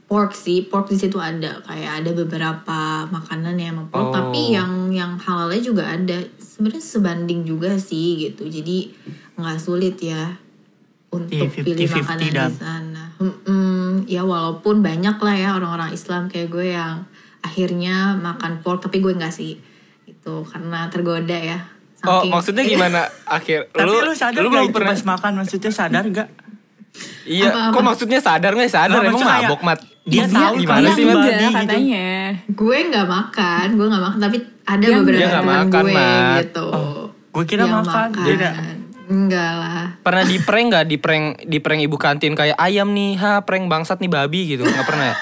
pork 0.06 0.32
sih. 0.32 0.62
Pork 0.63 0.86
di 0.88 0.95
situ 0.95 1.17
ada 1.17 1.58
kayak 1.65 2.06
ada 2.06 2.12
beberapa 2.13 2.80
makanan 3.10 3.58
yang 3.58 3.89
pork, 3.89 4.10
Oh. 4.10 4.13
tapi 4.13 4.53
yang 4.53 4.93
yang 4.93 5.17
halalnya 5.17 5.58
juga 5.60 5.89
ada. 5.89 6.21
Sebenarnya 6.38 6.80
sebanding 6.80 7.41
juga 7.41 7.73
sih 7.75 8.21
gitu. 8.21 8.45
Jadi 8.45 8.93
nggak 9.34 9.58
sulit 9.58 9.97
ya 9.97 10.38
untuk 11.10 11.41
Iya, 11.41 11.49
pilih 11.49 11.89
50-50 11.89 12.06
makanan 12.06 12.21
di 12.21 12.56
sana. 12.56 13.03
Hmm, 13.17 13.91
ya 14.06 14.21
walaupun 14.21 14.86
banyak 14.86 15.17
lah 15.17 15.36
ya 15.36 15.49
orang-orang 15.58 15.89
Islam 15.89 16.30
kayak 16.30 16.53
gue 16.53 16.67
yang 16.71 17.10
akhirnya 17.41 18.13
makan 18.13 18.62
pork, 18.62 18.86
tapi 18.86 19.01
gue 19.01 19.10
nggak 19.12 19.34
sih. 19.34 19.58
Itu 20.28 20.44
karena 20.44 20.92
tergoda 20.92 21.32
ya. 21.34 21.60
Oh, 22.04 22.20
Saking- 22.20 22.30
maksudnya 22.30 22.63
gimana 22.68 23.00
akhir? 23.24 23.72
Tapi 23.72 23.88
lu, 23.88 24.12
sadar 24.12 24.38
lu 24.38 24.48
gak 24.48 24.54
belum 24.54 24.66
itu 24.66 24.76
pernah 24.76 24.92
pas 24.92 25.04
makan 25.08 25.32
maksudnya 25.40 25.72
sadar 25.72 26.04
gak? 26.06 26.30
Iya, 27.24 27.48
Apa-apa? 27.48 27.72
kok 27.72 27.84
maksudnya 27.86 28.20
sadar 28.20 28.52
nggak 28.52 28.68
sadar? 28.70 29.00
Nggak, 29.00 29.13
Emang 29.13 29.24
mabok 29.24 29.62
mat? 29.63 29.80
dia 30.04 30.24
tahu 30.26 30.54
gimana 30.58 30.88
sih 30.90 31.04
mat? 31.04 31.16
Enggak, 31.16 31.36
gitu. 31.38 31.52
katanya. 31.54 32.10
gue 32.50 32.78
nggak 32.82 33.08
makan 33.08 33.68
gue 33.72 33.86
nggak 33.86 34.04
makan 34.04 34.20
tapi 34.20 34.38
ada 34.66 34.84
Yang 34.84 35.00
beberapa 35.00 35.16
Dia 35.18 35.30
teman 35.30 35.46
makan, 35.46 35.68
gue 35.70 35.94
Mat. 35.94 36.36
gitu 36.42 36.68
Gue 37.30 37.44
kira 37.46 37.62
yang 37.63 37.74
makan. 37.82 38.08
Beda. 38.18 38.50
enggak 39.08 39.52
lah 39.54 39.86
Pernah 40.00 40.24
di 40.26 40.38
prank 40.40 40.66
nggak? 40.68 40.86
Di 40.86 40.98
prank 40.98 41.26
di 41.46 41.58
prank 41.58 41.82
ibu 41.82 41.98
kantin 41.98 42.34
kayak 42.34 42.58
ayam 42.58 42.92
nih, 42.92 43.16
ha 43.16 43.40
prank 43.42 43.63
bangsat 43.66 43.98
nih 43.98 44.12
babi 44.12 44.42
gitu. 44.50 44.63
Nggak 44.63 44.86
pernah 44.86 45.06
ya? 45.06 45.16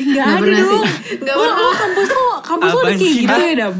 Enggak 0.00 0.24
Nggak 0.26 0.26
ada 0.36 0.50
dong. 0.58 0.84
Nggak 1.20 1.34
Lo- 1.34 1.42
pernah. 1.42 1.58
lo 1.60 1.70
kampus 1.74 2.08
lo, 2.08 2.24
kampus 2.40 2.70
lo 2.70 2.78
kayak 2.80 2.98
gitu 2.98 3.34
ya, 3.36 3.54
Dam? 3.56 3.74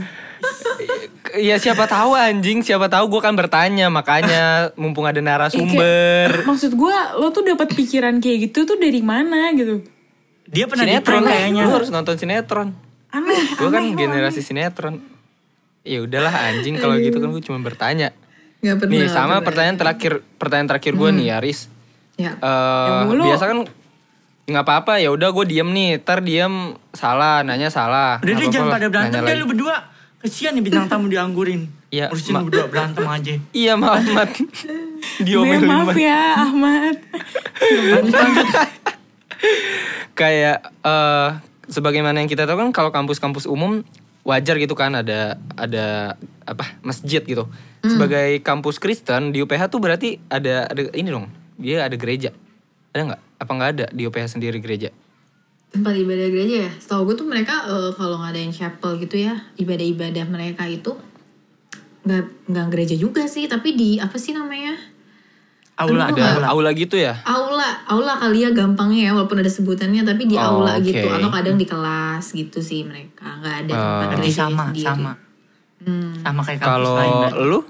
Ya 1.32 1.56
siapa 1.56 1.86
tahu 1.86 2.12
anjing, 2.12 2.60
siapa 2.60 2.86
tahu 2.86 3.06
gue 3.08 3.20
kan 3.20 3.32
bertanya 3.32 3.86
makanya 3.86 4.74
mumpung 4.74 5.04
ada 5.04 5.18
narasumber. 5.18 6.42
Maksud 6.42 6.72
gue, 6.72 6.96
lo 7.14 7.30
tuh 7.30 7.44
dapat 7.44 7.70
pikiran 7.70 8.18
kayak 8.18 8.50
gitu 8.50 8.64
tuh 8.64 8.76
dari 8.76 8.98
mana 8.98 9.52
gitu? 9.52 9.86
Dia 10.44 10.66
pernah 10.66 10.82
Sinetron 10.84 11.22
kayaknya. 11.22 11.62
Lu 11.62 11.70
harus 11.72 11.88
nonton 11.88 12.14
sinetron. 12.16 12.74
Aneh, 13.08 13.54
Gue 13.54 13.68
kan 13.68 13.82
aneh, 13.84 13.94
generasi 13.94 14.40
sinetron. 14.40 14.98
Ya 15.80 16.00
udahlah 16.00 16.34
anjing 16.50 16.76
kalau 16.76 16.94
gitu 16.96 17.16
kan 17.16 17.30
gue 17.30 17.40
cuma 17.40 17.58
bertanya. 17.60 18.10
nggak 18.60 18.76
pernah 18.76 18.92
Nih 18.92 19.08
sama 19.08 19.24
pernah. 19.32 19.40
pertanyaan 19.40 19.78
terakhir 19.78 20.12
pertanyaan 20.36 20.68
terakhir 20.68 20.92
gue 20.92 21.10
nih 21.14 21.28
Aris. 21.32 21.58
ya 22.14 22.36
Eh, 22.36 23.00
mulu. 23.06 23.24
biasa 23.24 23.44
kan 23.46 23.58
nggak 24.44 24.64
apa-apa 24.66 24.98
ya 24.98 25.08
udah 25.08 25.30
gue 25.30 25.44
diem 25.46 25.64
nih 25.64 25.96
ter 25.96 26.20
diem 26.20 26.52
salah 26.90 27.40
nanya 27.40 27.70
salah 27.70 28.20
Udah 28.20 28.34
deh 28.34 28.50
jangan 28.50 28.68
pada 28.68 28.86
berantem 28.90 29.22
deh 29.22 29.32
lu 29.34 29.46
berdua. 29.46 29.88
Kesian 30.20 30.52
nih 30.52 30.64
bintang 30.64 30.86
tamu 30.86 31.08
dianggurin. 31.08 31.68
Iya, 31.90 32.12
Urusin 32.12 32.36
berdua 32.44 32.68
berantem 32.70 33.02
aja. 33.08 33.34
iya 33.50 33.74
maaf 33.74 34.04
Gue 34.04 34.28
diomelin 35.26 35.66
maaf 35.66 35.96
ya, 35.96 36.44
Ahmad. 36.46 36.96
Lanjut 37.90 38.14
lanjut. 38.14 38.46
kayak 40.14 40.60
eh 40.84 41.28
sebagaimana 41.72 42.20
yang 42.20 42.28
kita 42.28 42.44
tahu 42.44 42.60
kan 42.60 42.70
kalau 42.76 42.90
kampus-kampus 42.92 43.48
umum 43.48 43.80
wajar 44.20 44.60
gitu 44.60 44.76
kan 44.76 44.92
ada 44.92 45.40
ada 45.56 46.14
apa 46.44 46.76
masjid 46.84 47.24
gitu 47.24 47.48
sebagai 47.80 48.44
kampus 48.44 48.76
Kristen 48.76 49.32
di 49.32 49.40
UPH 49.40 49.72
tuh 49.72 49.80
berarti 49.80 50.20
ada 50.28 50.68
ada 50.68 50.92
ini 50.92 51.08
dong 51.08 51.32
dia 51.56 51.88
ada 51.88 51.96
gereja 51.96 52.36
ada 52.92 53.16
nggak 53.16 53.20
apa 53.40 53.50
nggak 53.56 53.70
ada 53.72 53.86
di 53.96 54.04
UPH 54.04 54.36
sendiri 54.36 54.60
gereja 54.60 54.92
tempat 55.70 55.94
ibadah 55.94 56.28
gereja 56.28 56.56
ya 56.66 56.70
setahu 56.74 57.06
gue 57.06 57.16
tuh 57.16 57.26
mereka 57.26 57.62
eh, 57.64 57.90
kalau 57.92 58.18
ngadain 58.18 58.50
chapel 58.50 58.94
gitu 58.96 59.16
ya 59.20 59.38
ibadah-ibadah 59.56 60.24
mereka 60.26 60.64
itu 60.64 60.92
nggak 62.00 62.24
nggak 62.46 62.66
gereja 62.68 62.94
juga 62.94 63.24
sih 63.24 63.44
tapi 63.44 63.74
di 63.74 63.96
apa 63.96 64.16
sih 64.16 64.32
namanya 64.32 64.74
Aula 65.76 66.12
Aduh, 66.12 66.20
ada 66.20 66.22
aula. 66.34 66.46
aula 66.50 66.70
gitu 66.72 66.92
ya 66.92 67.16
aula 67.24 67.64
aula 67.86 68.12
kali 68.14 68.44
ya 68.44 68.50
gampangnya 68.50 69.08
ya 69.08 69.12
walaupun 69.12 69.40
ada 69.40 69.48
sebutannya 69.48 70.02
tapi 70.02 70.24
di 70.24 70.36
Oh, 70.36 70.60
aula 70.60 70.76
oke. 70.76 70.84
gitu 70.84 71.08
atau 71.08 71.30
kadang 71.30 71.56
di 71.56 71.64
kelas 71.64 72.24
gitu 72.30 72.60
sih 72.60 72.84
mereka 72.84 73.40
nggak 73.40 73.56
ada 73.64 73.72
tempat 73.72 73.80
Oh. 73.80 74.00
Berarti 74.02 74.20
gereja 74.22 74.40
sama 74.44 74.64
sendiri. 74.66 74.84
sama. 74.84 75.12
Hmm. 75.80 76.12
Sama 76.20 76.40
kayak 76.44 76.58
kampus 76.60 76.68
Kalau 76.68 77.00
lu, 77.42 77.60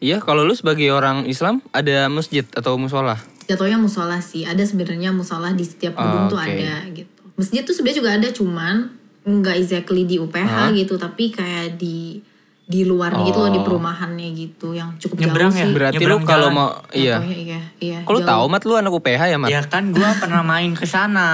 iya 0.00 0.16
kalau 0.18 0.42
lu 0.42 0.56
sebagai 0.56 0.88
orang 0.88 1.28
Islam 1.28 1.60
ada 1.70 2.08
masjid 2.08 2.48
atau 2.48 2.80
musola? 2.80 3.20
Jatuhnya 3.48 3.76
musola 3.76 4.20
sih 4.20 4.44
ada 4.44 4.60
sebenarnya 4.60 5.08
musola 5.10 5.50
di 5.50 5.64
setiap 5.64 5.96
gedung 5.96 6.28
Oh, 6.28 6.30
tuh 6.30 6.38
ada 6.38 6.84
gitu 6.86 7.22
masjid 7.34 7.64
tuh 7.64 7.72
sebenarnya 7.72 7.98
juga 7.98 8.10
ada 8.12 8.28
cuman 8.28 8.74
nggak 9.20 9.56
exactly 9.56 10.04
di 10.04 10.16
UPH 10.16 10.44
Hah? 10.44 10.68
gitu 10.70 10.94
tapi 10.94 11.28
kayak 11.28 11.74
di 11.74 12.20
di 12.62 12.84
luarnya 12.84 13.24
gitu 13.24 13.38
loh 13.38 13.48
di 13.48 13.56
Oh. 13.56 13.64
perumahannya 13.64 14.28
gitu 14.30 14.72
yang 14.72 14.92
cukup 14.96 15.16
Nyebrang 15.18 15.48
jauh 15.48 15.56
ya? 15.56 15.64
sih 15.64 15.72
Berarti 15.72 15.94
Nyebrang 15.96 16.20
lu 16.20 16.28
kalau 16.28 16.48
mau 16.50 16.68
iya. 16.90 17.16
Iya 17.18 17.60
iya 17.80 17.98
Kalau 18.04 18.20
tahu 18.20 18.44
mat 18.46 18.62
lu 18.62 18.76
anak 18.76 18.92
UPH 18.92 19.22
ya 19.26 19.36
mat? 19.36 19.48
Ya 19.48 19.64
kan 19.64 19.88
gua 19.88 20.12
pernah 20.14 20.42
main 20.42 20.76
ke 20.76 20.84
sana. 20.84 21.28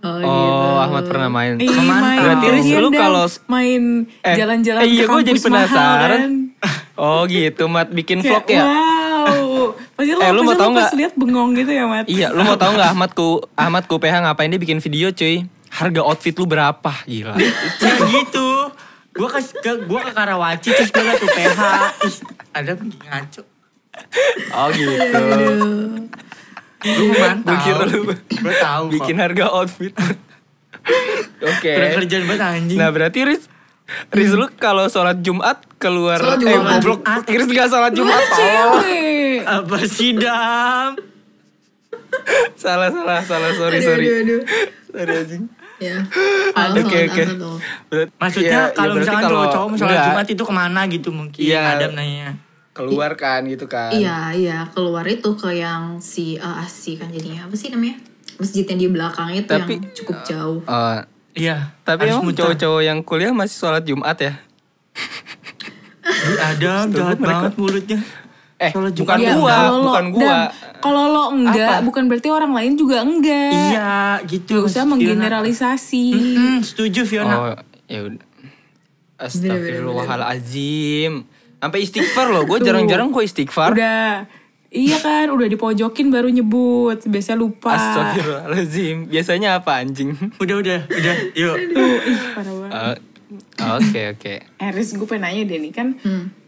oh, 0.00 0.16
Oh, 0.16 0.16
gitu. 0.16 0.68
Ahmad 0.80 1.04
pernah 1.04 1.28
main. 1.28 1.52
Ih, 1.54 1.68
Ke 1.68 1.76
mana? 1.78 2.00
main 2.02 2.18
Berarti 2.22 2.46
Riz, 2.50 2.68
lu 2.72 2.88
kalau 2.90 3.24
main 3.46 3.82
Eh, 4.22 4.32
jalan-jalan 4.34 4.80
eh, 4.80 4.88
iya, 4.88 5.04
ke 5.04 5.12
gua 5.12 5.20
jadi 5.20 5.28
kampus 5.34 5.44
mahal 5.46 5.68
penasaran. 5.68 6.08
kan. 6.10 6.32
Oh 7.00 7.24
gitu 7.24 7.64
mat 7.66 7.88
bikin 7.90 8.20
vlog 8.20 8.44
ya? 8.46 8.64
Pasti 9.92 10.10
lo, 10.10 10.20
Eh, 10.20 10.30
lu 10.30 10.40
mau 10.40 10.54
tahu 10.54 10.68
lo 10.68 10.74
pas 10.74 10.86
nggak? 10.86 10.92
lihat 10.96 11.12
bengong 11.14 11.50
gitu 11.54 11.70
ya, 11.70 11.84
Mat? 11.84 12.04
Iya, 12.06 12.26
lu 12.30 12.42
mau 12.42 12.54
tahu 12.54 12.70
nggak 12.72 12.90
Ahmad 12.90 13.10
ku 13.12 13.28
Ahmad 13.54 13.84
ku 13.84 13.96
PH 13.96 14.14
ngapain 14.22 14.48
dia 14.48 14.58
bikin 14.58 14.78
video 14.78 15.08
cuy? 15.10 15.44
Harga 15.70 16.00
outfit 16.02 16.34
lu 16.34 16.44
berapa? 16.44 16.92
Gila. 17.04 17.34
Ya 17.36 17.92
gitu. 18.04 18.48
Gua 19.10 19.28
ke, 19.28 19.40
ke 19.56 19.72
gua 19.84 20.00
ke 20.02 20.12
Karawaci 20.12 20.68
terus 20.68 20.88
gua 20.88 21.02
liat 21.04 21.18
tuh 21.18 21.28
PH. 21.28 21.60
Ih, 22.00 22.16
ada 22.52 22.72
ngaco. 22.74 23.42
Oh 24.52 24.68
gitu. 24.70 24.94
Lu 26.80 27.04
mantap. 27.12 27.46
Gua 27.46 27.56
kira 27.60 27.84
lu 27.86 28.00
Gua 28.40 28.54
tahu 28.56 28.84
kok. 28.84 28.92
bikin 28.94 29.16
harga 29.16 29.44
outfit. 29.52 29.92
Oke. 31.50 31.70
Kurang 31.70 31.92
kerjaan 31.98 32.22
banget 32.26 32.42
anjing. 32.42 32.78
Nah 32.78 32.88
berarti 32.88 33.18
Riz 33.22 33.42
Riz 34.08 34.32
lu 34.32 34.46
kalau 34.54 34.86
sholat 34.86 35.18
Jumat 35.18 35.60
keluar 35.76 36.16
Sholat 36.16 36.38
eh 36.38 36.52
Jumat. 36.52 36.78
goblok 36.78 37.00
Riz 37.24 37.48
gak 37.48 37.68
sholat 37.68 37.92
Jumat 37.92 38.22
tolong. 38.28 38.82
Apa 39.42 39.78
sih 39.82 40.10
Dam? 40.14 40.94
salah 42.54 42.88
salah 42.88 43.20
salah 43.20 43.50
sorry 43.52 43.76
aduh, 43.76 43.86
sorry 43.86 44.04
aduh, 44.04 44.18
aduh. 44.20 44.40
sorry 44.88 45.12
anjing 45.16 45.44
ya 45.78 45.96
Oke, 46.76 46.98
oke. 47.06 47.22
Maksudnya 48.14 48.50
ya- 48.52 48.60
ya 48.62 48.74
kalau 48.74 48.92
berarti 48.92 49.00
misalkan 49.00 49.22
kalau 49.22 49.32
cowok-cowok 49.32 49.68
sholat 49.72 49.88
enggak, 49.90 50.06
Jumat 50.06 50.26
itu 50.28 50.42
ke 50.42 50.52
mana 50.52 50.80
gitu 50.86 51.08
mungkin 51.10 51.40
Iya. 51.40 51.62
Adam 51.72 51.92
nanya. 51.94 52.28
keluar 52.70 53.12
kan 53.14 53.40
gitu 53.44 53.64
kan 53.64 53.90
Iya, 53.90 54.18
iya, 54.32 54.58
keluar 54.70 55.02
itu 55.04 55.30
ke 55.34 55.50
yang 55.54 55.98
si 55.98 56.36
eh, 56.36 56.66
si 56.66 56.94
kan 56.94 57.08
jadinya 57.08 57.44
apa 57.44 57.54
sih 57.54 57.68
namanya? 57.68 57.96
Masjid 58.36 58.64
yang 58.64 58.78
di 58.78 58.88
belakang 58.88 59.28
itu 59.30 59.48
Tapi- 59.48 59.76
yang 59.78 59.92
cukup 59.94 60.16
jauh. 60.22 60.60
Eh, 60.62 60.98
Iya. 61.32 61.72
tapi 61.80 62.04
harus 62.04 62.18
emang 62.18 62.32
cowok-cowok 62.32 62.80
yang 62.82 62.98
kuliah 63.00 63.30
masih 63.30 63.56
sholat 63.56 63.82
Jumat 63.82 64.16
ya 64.16 64.32
Ih, 66.02 66.38
Adam 66.40 66.84
Setahu 66.84 66.96
jahat 66.96 67.18
banget 67.20 67.52
mulutnya. 67.54 67.98
Eh, 68.58 68.68
Sholat 68.68 68.90
Jumat 68.90 69.06
bukan 69.06 69.18
Ya, 69.20 69.32
gua, 69.32 69.48
kalau 69.48 69.70
lo- 69.70 69.82
bukan 69.86 70.04
gua. 70.10 70.20
dan 70.20 70.38
kalau 70.78 71.02
lo 71.06 71.22
enggak 71.30 71.70
Apa? 71.70 71.82
bukan 71.82 72.02
berarti 72.06 72.28
orang 72.28 72.52
lain 72.52 72.72
juga 72.74 72.96
enggak 73.00 73.50
Iya 73.70 73.92
gitu. 74.26 74.52
Gak 74.58 74.68
usah 74.68 74.82
menggeneralisasi 74.84 76.04
Mm-mm, 76.10 76.54
setuju 76.60 77.00
Fiona. 77.04 77.32
Oh, 77.32 77.54
ya 77.86 77.98
udah. 78.02 78.20
Astagfirullahalazim. 79.16 81.12
Sampai 81.58 81.78
istighfar 81.82 82.26
loh, 82.26 82.42
gue 82.42 82.58
jarang-jarang 82.58 83.08
gue 83.08 83.22
istighfar. 83.22 83.70
udah 83.70 84.26
iya 84.70 84.96
kan 84.96 85.28
udah 85.28 85.46
dipojokin 85.46 86.08
baru 86.08 86.26
nyebut 86.26 87.02
biasa 87.02 87.34
lupa 87.34 87.74
Astagfirullahalazim. 87.74 89.06
Biasanya 89.06 89.58
apa 89.58 89.78
anjing? 89.78 90.14
Udah 90.36 90.56
udah 90.56 90.78
udah. 90.86 91.14
Yuk. 91.34 91.56
tuh 91.70 91.94
ih 92.04 92.18
parah 92.32 92.54
banget 92.56 92.98
Eh, 92.98 92.98
Oke, 93.60 94.00
oke. 94.10 94.34
Eris 94.58 94.90
gue 94.90 95.06
pengen 95.06 95.22
nanya 95.22 95.42
deh 95.46 95.58
nih 95.60 95.70
kan 95.70 95.94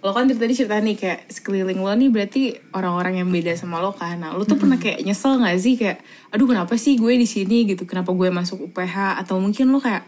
lo 0.03 0.11
kan 0.11 0.27
dari 0.27 0.35
tadi 0.35 0.55
cerita 0.57 0.83
nih 0.83 0.99
kayak 0.99 1.31
sekeliling 1.31 1.79
lo 1.79 1.95
nih 1.95 2.11
berarti 2.11 2.41
orang-orang 2.75 3.23
yang 3.23 3.31
beda 3.31 3.55
sama 3.55 3.79
lo 3.79 3.95
kan 3.95 4.19
nah 4.19 4.35
lo 4.35 4.43
tuh 4.43 4.59
pernah 4.59 4.75
kayak 4.75 5.07
nyesel 5.07 5.39
gak 5.39 5.63
sih 5.63 5.79
kayak 5.79 6.03
aduh 6.31 6.43
kenapa 6.43 6.75
sih 6.75 6.99
gue 6.99 7.15
di 7.15 7.23
sini 7.23 7.71
gitu 7.71 7.87
kenapa 7.87 8.11
gue 8.11 8.35
masuk 8.35 8.67
UPH 8.67 9.23
atau 9.23 9.39
mungkin 9.39 9.71
lo 9.71 9.79
kayak 9.79 10.03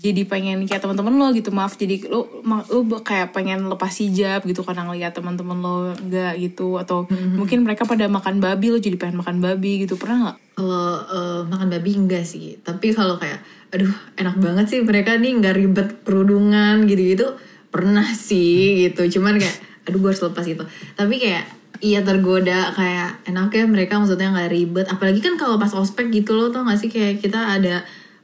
jadi 0.00 0.22
pengen 0.24 0.64
kayak 0.64 0.80
teman-teman 0.80 1.12
lo 1.18 1.28
gitu 1.36 1.50
maaf 1.52 1.76
jadi 1.76 2.08
lo 2.08 2.24
lo 2.46 2.80
kayak 3.04 3.36
pengen 3.36 3.68
lepas 3.68 3.92
hijab 4.00 4.46
gitu 4.48 4.64
karena 4.64 4.88
ngeliat 4.88 5.12
teman-teman 5.12 5.58
lo 5.60 5.92
enggak 5.92 6.40
gitu 6.40 6.80
atau 6.80 7.04
mungkin 7.10 7.66
mereka 7.66 7.84
pada 7.84 8.08
makan 8.08 8.40
babi 8.40 8.72
lo 8.72 8.78
jadi 8.80 8.96
pengen 8.96 9.20
makan 9.20 9.44
babi 9.44 9.84
gitu 9.84 10.00
pernah 10.00 10.30
nggak 10.30 10.38
Kalau 10.60 10.88
eh, 11.08 11.40
makan 11.48 11.68
babi 11.72 11.90
enggak 11.96 12.24
sih, 12.28 12.60
tapi 12.60 12.92
kalau 12.92 13.16
kayak 13.16 13.40
aduh 13.72 13.92
enak 14.18 14.36
banget 14.42 14.66
sih 14.68 14.80
mereka 14.84 15.16
nih 15.16 15.40
nggak 15.40 15.56
ribet 15.56 15.88
kerudungan 16.04 16.84
gitu-gitu 16.84 17.32
pernah 17.72 18.04
sih 18.12 18.88
gitu. 18.88 19.08
Cuman 19.18 19.40
kayak 19.40 19.56
aduh 19.88 19.98
gue 20.04 20.10
harus 20.12 20.20
lepas 20.20 20.44
gitu. 20.44 20.64
Tapi 21.00 21.16
kayak 21.16 21.48
iya 21.80 22.04
tergoda 22.04 22.76
kayak 22.76 23.24
enaknya 23.24 23.64
mereka 23.72 23.96
maksudnya 23.96 24.36
nggak 24.36 24.52
ribet. 24.52 24.86
Apalagi 24.92 25.24
kan 25.24 25.40
kalau 25.40 25.56
pas 25.56 25.72
ospek 25.72 26.12
gitu 26.12 26.36
loh 26.36 26.52
tau 26.52 26.66
gak 26.68 26.76
sih 26.76 26.92
kayak 26.92 27.24
kita 27.24 27.40
ada 27.40 27.80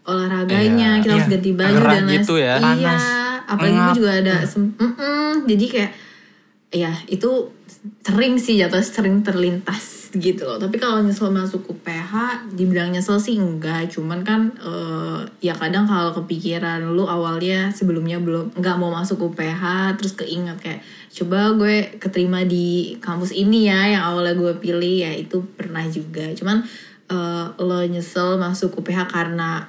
olahraganya, 0.07 0.91
Iya. 0.97 1.03
kita 1.03 1.13
harus 1.13 1.23
Iya. 1.23 1.35
ganti 1.35 1.51
baju 1.53 1.75
Gerah 1.75 1.93
dan 1.93 2.05
lain 2.05 2.15
gitu 2.17 2.35
ya. 2.37 2.55
Iya, 2.55 2.63
Panas. 2.63 3.05
apalagi 3.47 3.77
gue 3.77 3.95
juga 3.97 4.13
ada 4.17 4.37
sem- 4.43 4.75
Mm-mm. 4.75 5.31
jadi 5.45 5.67
kayak 5.69 5.93
ya 6.73 6.91
itu 7.07 7.31
sering 8.03 8.35
sih 8.37 8.57
jatuh 8.57 8.83
sering 8.83 9.23
terlintas 9.23 10.11
gitu 10.13 10.43
loh 10.43 10.57
tapi 10.57 10.75
kalau 10.77 10.99
nyesel 10.99 11.31
masuk 11.31 11.63
UPH 11.69 12.11
dibilang 12.51 12.91
nyesel 12.91 13.15
sih 13.17 13.37
enggak 13.37 13.87
cuman 13.89 14.23
kan 14.23 14.51
eh, 14.57 15.19
ya 15.41 15.53
kadang 15.53 15.85
kalau 15.85 16.11
kepikiran 16.13 16.83
lu 16.89 17.07
awalnya 17.07 17.71
sebelumnya 17.71 18.19
belum 18.19 18.51
nggak 18.53 18.77
mau 18.77 18.91
masuk 18.91 19.23
UPH 19.25 19.63
terus 19.95 20.17
keinget 20.17 20.59
kayak 20.59 20.83
coba 21.13 21.55
gue 21.55 21.75
keterima 21.97 22.43
di 22.43 22.99
kampus 22.99 23.31
ini 23.31 23.69
ya 23.69 23.87
yang 23.89 24.03
awalnya 24.05 24.35
gue 24.35 24.53
pilih 24.57 24.95
ya 25.01 25.13
itu 25.13 25.39
pernah 25.53 25.87
juga 25.87 26.27
cuman 26.33 26.67
eh, 27.07 27.45
lo 27.57 27.79
nyesel 27.85 28.35
masuk 28.37 28.75
UPH 28.75 29.07
karena 29.07 29.63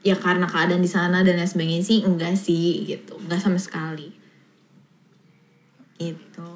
ya 0.00 0.16
karena 0.16 0.44
keadaan 0.44 0.80
di 0.80 0.88
sana 0.88 1.20
dan 1.20 1.36
lain 1.36 1.44
sebagainya 1.44 1.82
sih 1.82 1.98
enggak 2.00 2.32
sih 2.34 2.84
gitu 2.84 3.16
enggak 3.18 3.36
sama 3.38 3.56
sekali 3.56 4.08
itu 5.96 6.48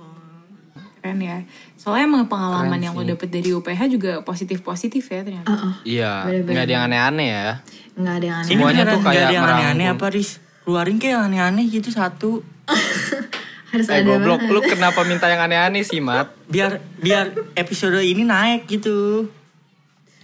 keren 0.97 1.21
ya 1.21 1.45
soalnya 1.77 2.09
emang 2.09 2.25
pengalaman 2.25 2.65
Keren 2.71 2.83
yang 2.83 2.95
lo 2.95 3.05
dapet 3.05 3.29
dari 3.29 3.53
UPH 3.53 3.81
juga 3.91 4.13
positif 4.21 4.65
positif 4.65 5.05
ya 5.05 5.21
ternyata 5.21 5.53
Heeh. 5.53 5.75
Iya, 5.85 6.13
Bener-bener. 6.25 6.49
nggak 6.49 6.65
ada 6.65 6.73
yang 6.73 6.85
aneh-aneh 6.87 7.29
ya. 7.29 7.49
nggak 7.95 8.15
ada 8.15 8.25
yang 8.25 8.37
aneh 8.39 8.47
Ini 8.47 8.57
Semuanya 8.57 8.83
tuh 8.87 9.01
kayak 9.03 9.21
ada 9.23 9.29
yang 9.31 9.45
aneh-aneh 9.47 9.87
apa 9.91 10.07
Riz? 10.09 10.31
Keluarin 10.65 10.97
kayak 10.97 11.13
yang 11.13 11.25
aneh-aneh 11.29 11.65
gitu 11.69 11.93
satu. 11.93 12.41
harus 13.75 13.87
Eh 13.87 14.01
ada 14.01 14.07
goblok, 14.07 14.41
banget. 14.41 14.55
lu 14.55 14.61
kenapa 14.65 15.01
minta 15.03 15.27
yang 15.27 15.43
aneh-aneh 15.43 15.83
sih, 15.83 16.01
Mat? 16.01 16.33
Biar 16.47 16.79
biar 16.97 17.27
episode 17.53 18.01
ini 18.01 18.25
naik 18.25 18.65
gitu. 18.65 19.29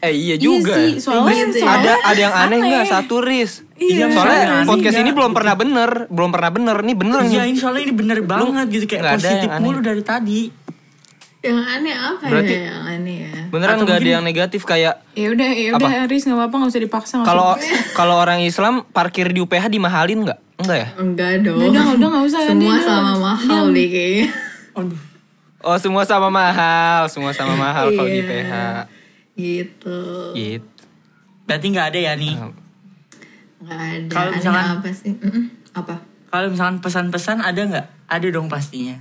Eh 0.01 0.11
iya 0.11 0.33
Iya 0.33 0.37
juga. 0.39 0.75
sih, 0.75 0.91
ya. 0.91 1.01
soalnya, 1.03 1.35
ya. 1.37 1.45
soalnya 1.55 1.69
ada 1.71 1.93
ada 2.03 2.21
yang 2.23 2.35
aneh 2.35 2.57
aneh. 2.57 2.69
nggak 2.71 2.85
satu 2.87 3.21
ris? 3.21 3.61
Iya, 3.75 4.09
soalnya 4.09 4.65
podcast 4.65 4.97
ini 4.97 5.11
belum 5.11 5.31
pernah 5.31 5.55
bener, 5.55 5.91
belum 6.07 6.31
pernah 6.31 6.51
bener. 6.51 6.77
Nih 6.81 6.95
bener 6.95 7.21
Iya 7.23 7.29
nih. 7.39 7.41
ini 7.47 7.59
soalnya 7.59 7.83
ini 7.83 7.95
bener 7.95 8.19
banget 8.23 8.67
gitu 8.71 8.85
kayak 8.87 9.15
positif 9.15 9.51
mulu 9.57 9.79
dari 9.79 10.01
tadi. 10.01 10.41
yang 11.41 11.57
aneh 11.57 11.89
apa 11.91 12.21
Berarti- 12.23 12.53
ya 12.53 12.69
yang 12.69 12.85
aneh 12.87 13.17
ya 13.25 13.33
Beneran 13.49 13.77
nggak 13.79 13.97
ada 13.99 14.11
yang 14.13 14.21
negatif 14.23 14.61
kayak 14.63 15.01
ya 15.11 15.29
udah 15.31 15.49
ya 15.51 15.73
udah 15.73 15.91
Aris 16.05 16.23
nggak 16.23 16.37
apa-apa 16.37 16.53
nggak 16.55 16.69
usah 16.69 16.83
dipaksa 16.83 17.13
nggak 17.17 17.27
kalau 17.27 17.49
usah. 17.51 17.81
kalau 17.95 18.15
orang 18.19 18.41
Islam 18.43 18.85
parkir 18.87 19.25
di 19.27 19.41
UPH 19.41 19.69
dimahalin 19.71 20.21
nggak? 20.23 20.37
Enggak 20.59 20.77
ya? 20.77 20.89
enggak 20.95 21.31
dong 21.41 21.57
Udah, 21.59 21.85
udah, 21.91 22.09
nggak 22.11 22.25
usah, 22.27 22.41
semua 22.45 22.77
sama 22.79 23.13
mahal 23.19 23.65
deh 23.71 23.89
kayaknya 23.89 24.29
Aduh. 24.75 25.01
Oh 25.61 25.77
semua 25.77 26.05
sama 26.05 26.29
mahal, 26.29 27.05
semua 27.07 27.33
sama 27.33 27.53
mahal 27.55 27.89
kalau 27.91 28.05
di 28.07 28.17
Iya. 28.17 28.25
UPH. 28.27 28.53
Gitu 29.41 29.99
Gitu. 30.33 30.83
Berarti 31.43 31.67
nggak 31.69 31.87
ada 31.89 31.99
ya 32.01 32.13
nih. 32.15 32.35
nggak 33.59 33.79
ada 33.79 34.09
Kalau 34.09 34.31
misalkan- 34.33 34.69
apa 34.75 34.89
sih 34.91 35.13
apa 35.73 35.95
Kalau 36.27 36.47
misalkan 36.49 36.79
pesan-pesan 36.79 37.39
ada 37.41 37.61
nggak? 37.61 37.87
Ada 38.07 38.27
dong 38.31 38.47
pastinya. 38.47 38.97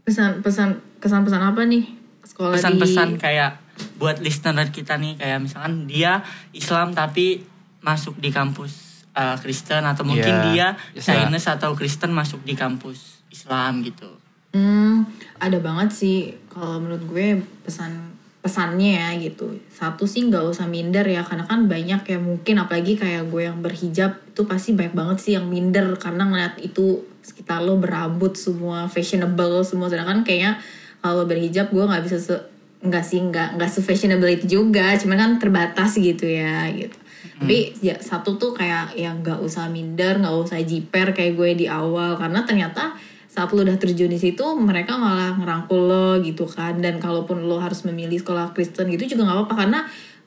pesan 0.00 0.40
pesan 0.40 0.68
kesan 0.96 1.22
pesan 1.22 1.42
apa 1.44 1.62
nih 1.62 1.84
sekolah 2.22 2.52
Pesan-pesan 2.52 3.08
di 3.10 3.20
kayak 3.20 3.60
buat 3.96 4.18
listener 4.18 4.68
kita 4.68 4.96
nih 4.96 5.14
kayak 5.14 5.38
misalkan 5.38 5.84
dia 5.84 6.24
Islam 6.50 6.90
tapi 6.90 7.44
masuk 7.80 8.16
di 8.16 8.28
kampus 8.28 9.04
uh, 9.12 9.36
Kristen 9.36 9.80
atau 9.82 10.02
mungkin 10.02 10.24
Iya, 10.26 10.44
dia 10.50 10.66
bisa. 10.90 11.12
Chinese 11.14 11.48
atau 11.48 11.72
Kristen 11.72 12.10
masuk 12.10 12.42
di 12.42 12.52
kampus 12.54 13.22
Islam 13.28 13.80
gitu. 13.80 14.08
Hmm, 14.50 15.06
ada 15.36 15.56
banget 15.58 15.88
sih 15.90 16.16
kalau 16.46 16.76
menurut 16.78 17.04
gue 17.06 17.26
pesan 17.62 18.18
pesannya 18.40 18.96
ya 18.96 19.08
gitu. 19.20 19.52
Satu 19.68 20.08
sih 20.08 20.24
nggak 20.24 20.40
usah 20.48 20.64
minder 20.64 21.04
ya 21.04 21.20
karena 21.20 21.44
kan 21.44 21.68
banyak 21.68 22.00
ya 22.08 22.18
mungkin 22.18 22.56
apalagi 22.56 22.96
kayak 22.96 23.28
gue 23.28 23.44
yang 23.44 23.60
berhijab 23.60 24.16
itu 24.32 24.42
pasti 24.48 24.72
banyak 24.72 24.96
banget 24.96 25.16
sih 25.20 25.32
yang 25.36 25.46
minder 25.52 25.92
karena 26.00 26.24
ngeliat 26.24 26.56
itu 26.56 27.04
sekitar 27.20 27.60
lo 27.60 27.76
berambut 27.76 28.40
semua 28.40 28.88
fashionable 28.88 29.60
semua. 29.60 29.92
Sedangkan 29.92 30.24
kayaknya 30.24 30.56
kalau 31.04 31.28
berhijab 31.28 31.68
gue 31.68 31.84
nggak 31.84 32.04
bisa 32.08 32.16
se 32.16 32.36
nggak 32.80 33.04
sih 33.04 33.20
nggak 33.20 33.60
nggak 33.60 33.70
se 33.70 33.84
fashionable 33.84 34.32
itu 34.32 34.60
juga. 34.60 34.96
Cuman 34.96 35.16
kan 35.20 35.30
terbatas 35.36 36.00
gitu 36.00 36.24
ya 36.24 36.64
gitu. 36.72 36.96
Tapi 37.40 37.76
ya 37.84 38.00
satu 38.00 38.40
tuh 38.40 38.56
kayak 38.56 38.96
yang 38.96 39.20
nggak 39.20 39.40
usah 39.40 39.68
minder 39.68 40.16
nggak 40.16 40.32
usah 40.32 40.60
jiper 40.64 41.12
kayak 41.12 41.36
gue 41.36 41.50
di 41.60 41.66
awal. 41.68 42.16
Karena 42.16 42.44
ternyata 42.48 42.96
saat 43.30 43.54
lo 43.54 43.62
udah 43.62 43.78
terjun 43.78 44.10
di 44.10 44.18
situ 44.18 44.42
mereka 44.58 44.98
malah 44.98 45.38
ngerangkul 45.38 45.80
lo 45.86 46.08
gitu 46.18 46.50
kan. 46.50 46.82
Dan 46.82 46.98
kalaupun 46.98 47.46
lo 47.46 47.62
harus 47.62 47.86
memilih 47.86 48.18
sekolah 48.18 48.50
Kristen 48.50 48.90
gitu 48.90 49.14
juga 49.14 49.30
nggak 49.30 49.38
apa-apa 49.46 49.54
karena 49.54 49.80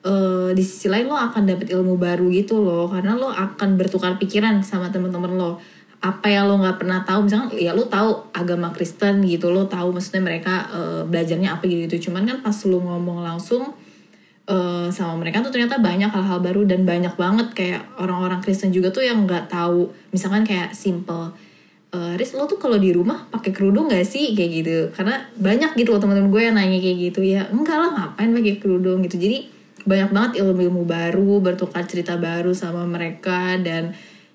eh, 0.08 0.50
di 0.56 0.64
sisi 0.64 0.88
lain 0.88 1.12
lo 1.12 1.20
akan 1.20 1.44
dapet 1.44 1.68
ilmu 1.76 2.00
baru 2.00 2.32
gitu 2.32 2.64
loh. 2.64 2.88
Karena 2.88 3.20
lo 3.20 3.28
akan 3.28 3.76
bertukar 3.76 4.16
pikiran 4.16 4.64
sama 4.64 4.88
temen-temen 4.88 5.36
lo. 5.36 5.60
Apa 6.00 6.32
yang 6.32 6.48
lo 6.48 6.64
nggak 6.64 6.80
pernah 6.80 7.04
tahu 7.04 7.28
misalkan 7.28 7.52
ya 7.60 7.76
lo 7.76 7.92
tahu 7.92 8.32
agama 8.32 8.72
Kristen 8.72 9.24
gitu 9.24 9.52
lo 9.52 9.68
tahu 9.68 9.92
maksudnya 9.92 10.24
mereka 10.24 10.72
eh, 10.72 11.02
belajarnya 11.04 11.60
apa 11.60 11.68
gitu 11.68 11.92
gitu. 11.92 12.08
Cuman 12.08 12.24
kan 12.24 12.40
pas 12.40 12.56
lo 12.64 12.80
ngomong 12.80 13.20
langsung 13.20 13.76
eh, 14.48 14.88
sama 14.96 15.20
mereka 15.20 15.44
tuh 15.44 15.52
ternyata 15.52 15.76
banyak 15.84 16.08
hal-hal 16.08 16.40
baru 16.40 16.64
dan 16.64 16.88
banyak 16.88 17.20
banget 17.20 17.52
kayak 17.52 17.84
orang-orang 18.00 18.40
Kristen 18.40 18.72
juga 18.72 18.96
tuh 18.96 19.04
yang 19.04 19.28
nggak 19.28 19.52
tahu. 19.52 19.92
Misalkan 20.16 20.48
kayak 20.48 20.72
simple 20.72 21.36
eh, 21.94 22.14
Riz 22.18 22.34
lo 22.34 22.50
tuh 22.50 22.58
kalau 22.58 22.82
di 22.82 22.90
rumah 22.90 23.30
pakai 23.30 23.54
kerudung 23.54 23.88
gak 23.88 24.04
sih? 24.04 24.34
Kayak 24.34 24.52
gitu. 24.52 24.78
Karena 24.98 25.22
banyak 25.38 25.78
gitu 25.78 25.94
loh 25.94 26.02
teman-teman 26.02 26.34
gue 26.34 26.42
yang 26.42 26.56
nanya 26.58 26.80
kayak 26.82 26.98
gitu. 27.10 27.22
Ya 27.22 27.46
enggak 27.54 27.78
lah 27.78 27.90
ngapain 27.94 28.34
pakai 28.34 28.58
kerudung? 28.58 29.06
Gitu. 29.06 29.22
Jadi 29.22 29.38
banyak 29.84 30.10
banget 30.16 30.32
ilmu-ilmu 30.42 30.84
baru 30.88 31.44
bertukar 31.44 31.84
cerita 31.86 32.16
baru 32.16 32.56
sama 32.56 32.88
mereka 32.88 33.60
dan 33.60 33.92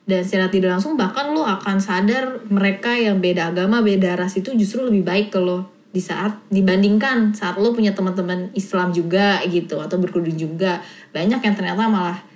dan 0.09 0.25
secara 0.25 0.49
tidak 0.49 0.77
langsung 0.77 0.97
bahkan 0.97 1.33
lo 1.37 1.44
akan 1.44 1.81
sadar 1.81 2.40
mereka 2.49 2.97
yang 2.97 3.21
beda 3.21 3.53
agama 3.53 3.85
beda 3.85 4.16
ras 4.16 4.40
itu 4.40 4.57
justru 4.57 4.88
lebih 4.88 5.05
baik 5.05 5.29
ke 5.33 5.40
lo 5.40 5.68
di 5.88 6.01
saat 6.05 6.37
dibandingkan 6.53 7.33
saat 7.33 7.57
lo 7.57 7.73
punya 7.73 7.97
teman-teman 7.97 8.53
Islam 8.53 8.92
juga 8.92 9.40
gitu 9.49 9.81
atau 9.81 9.97
berkerudung 9.97 10.37
juga. 10.37 10.85
Banyak 11.16 11.40
yang 11.40 11.55
ternyata 11.57 11.88
malah 11.88 12.27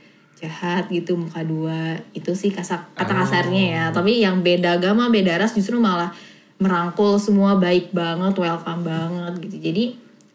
jahat 0.43 0.91
gitu 0.91 1.15
muka 1.15 1.47
dua 1.47 2.03
itu 2.19 2.35
sih 2.35 2.51
kasa, 2.51 2.91
kata 2.99 3.15
kasarnya 3.15 3.65
ya 3.71 3.85
tapi 3.95 4.19
yang 4.19 4.43
beda 4.43 4.83
agama 4.83 5.07
beda 5.07 5.39
ras 5.39 5.55
justru 5.55 5.79
malah 5.79 6.11
merangkul 6.59 7.15
semua 7.23 7.55
baik 7.63 7.95
banget 7.95 8.35
welcome 8.35 8.83
banget 8.83 9.39
gitu 9.47 9.57
jadi 9.63 9.85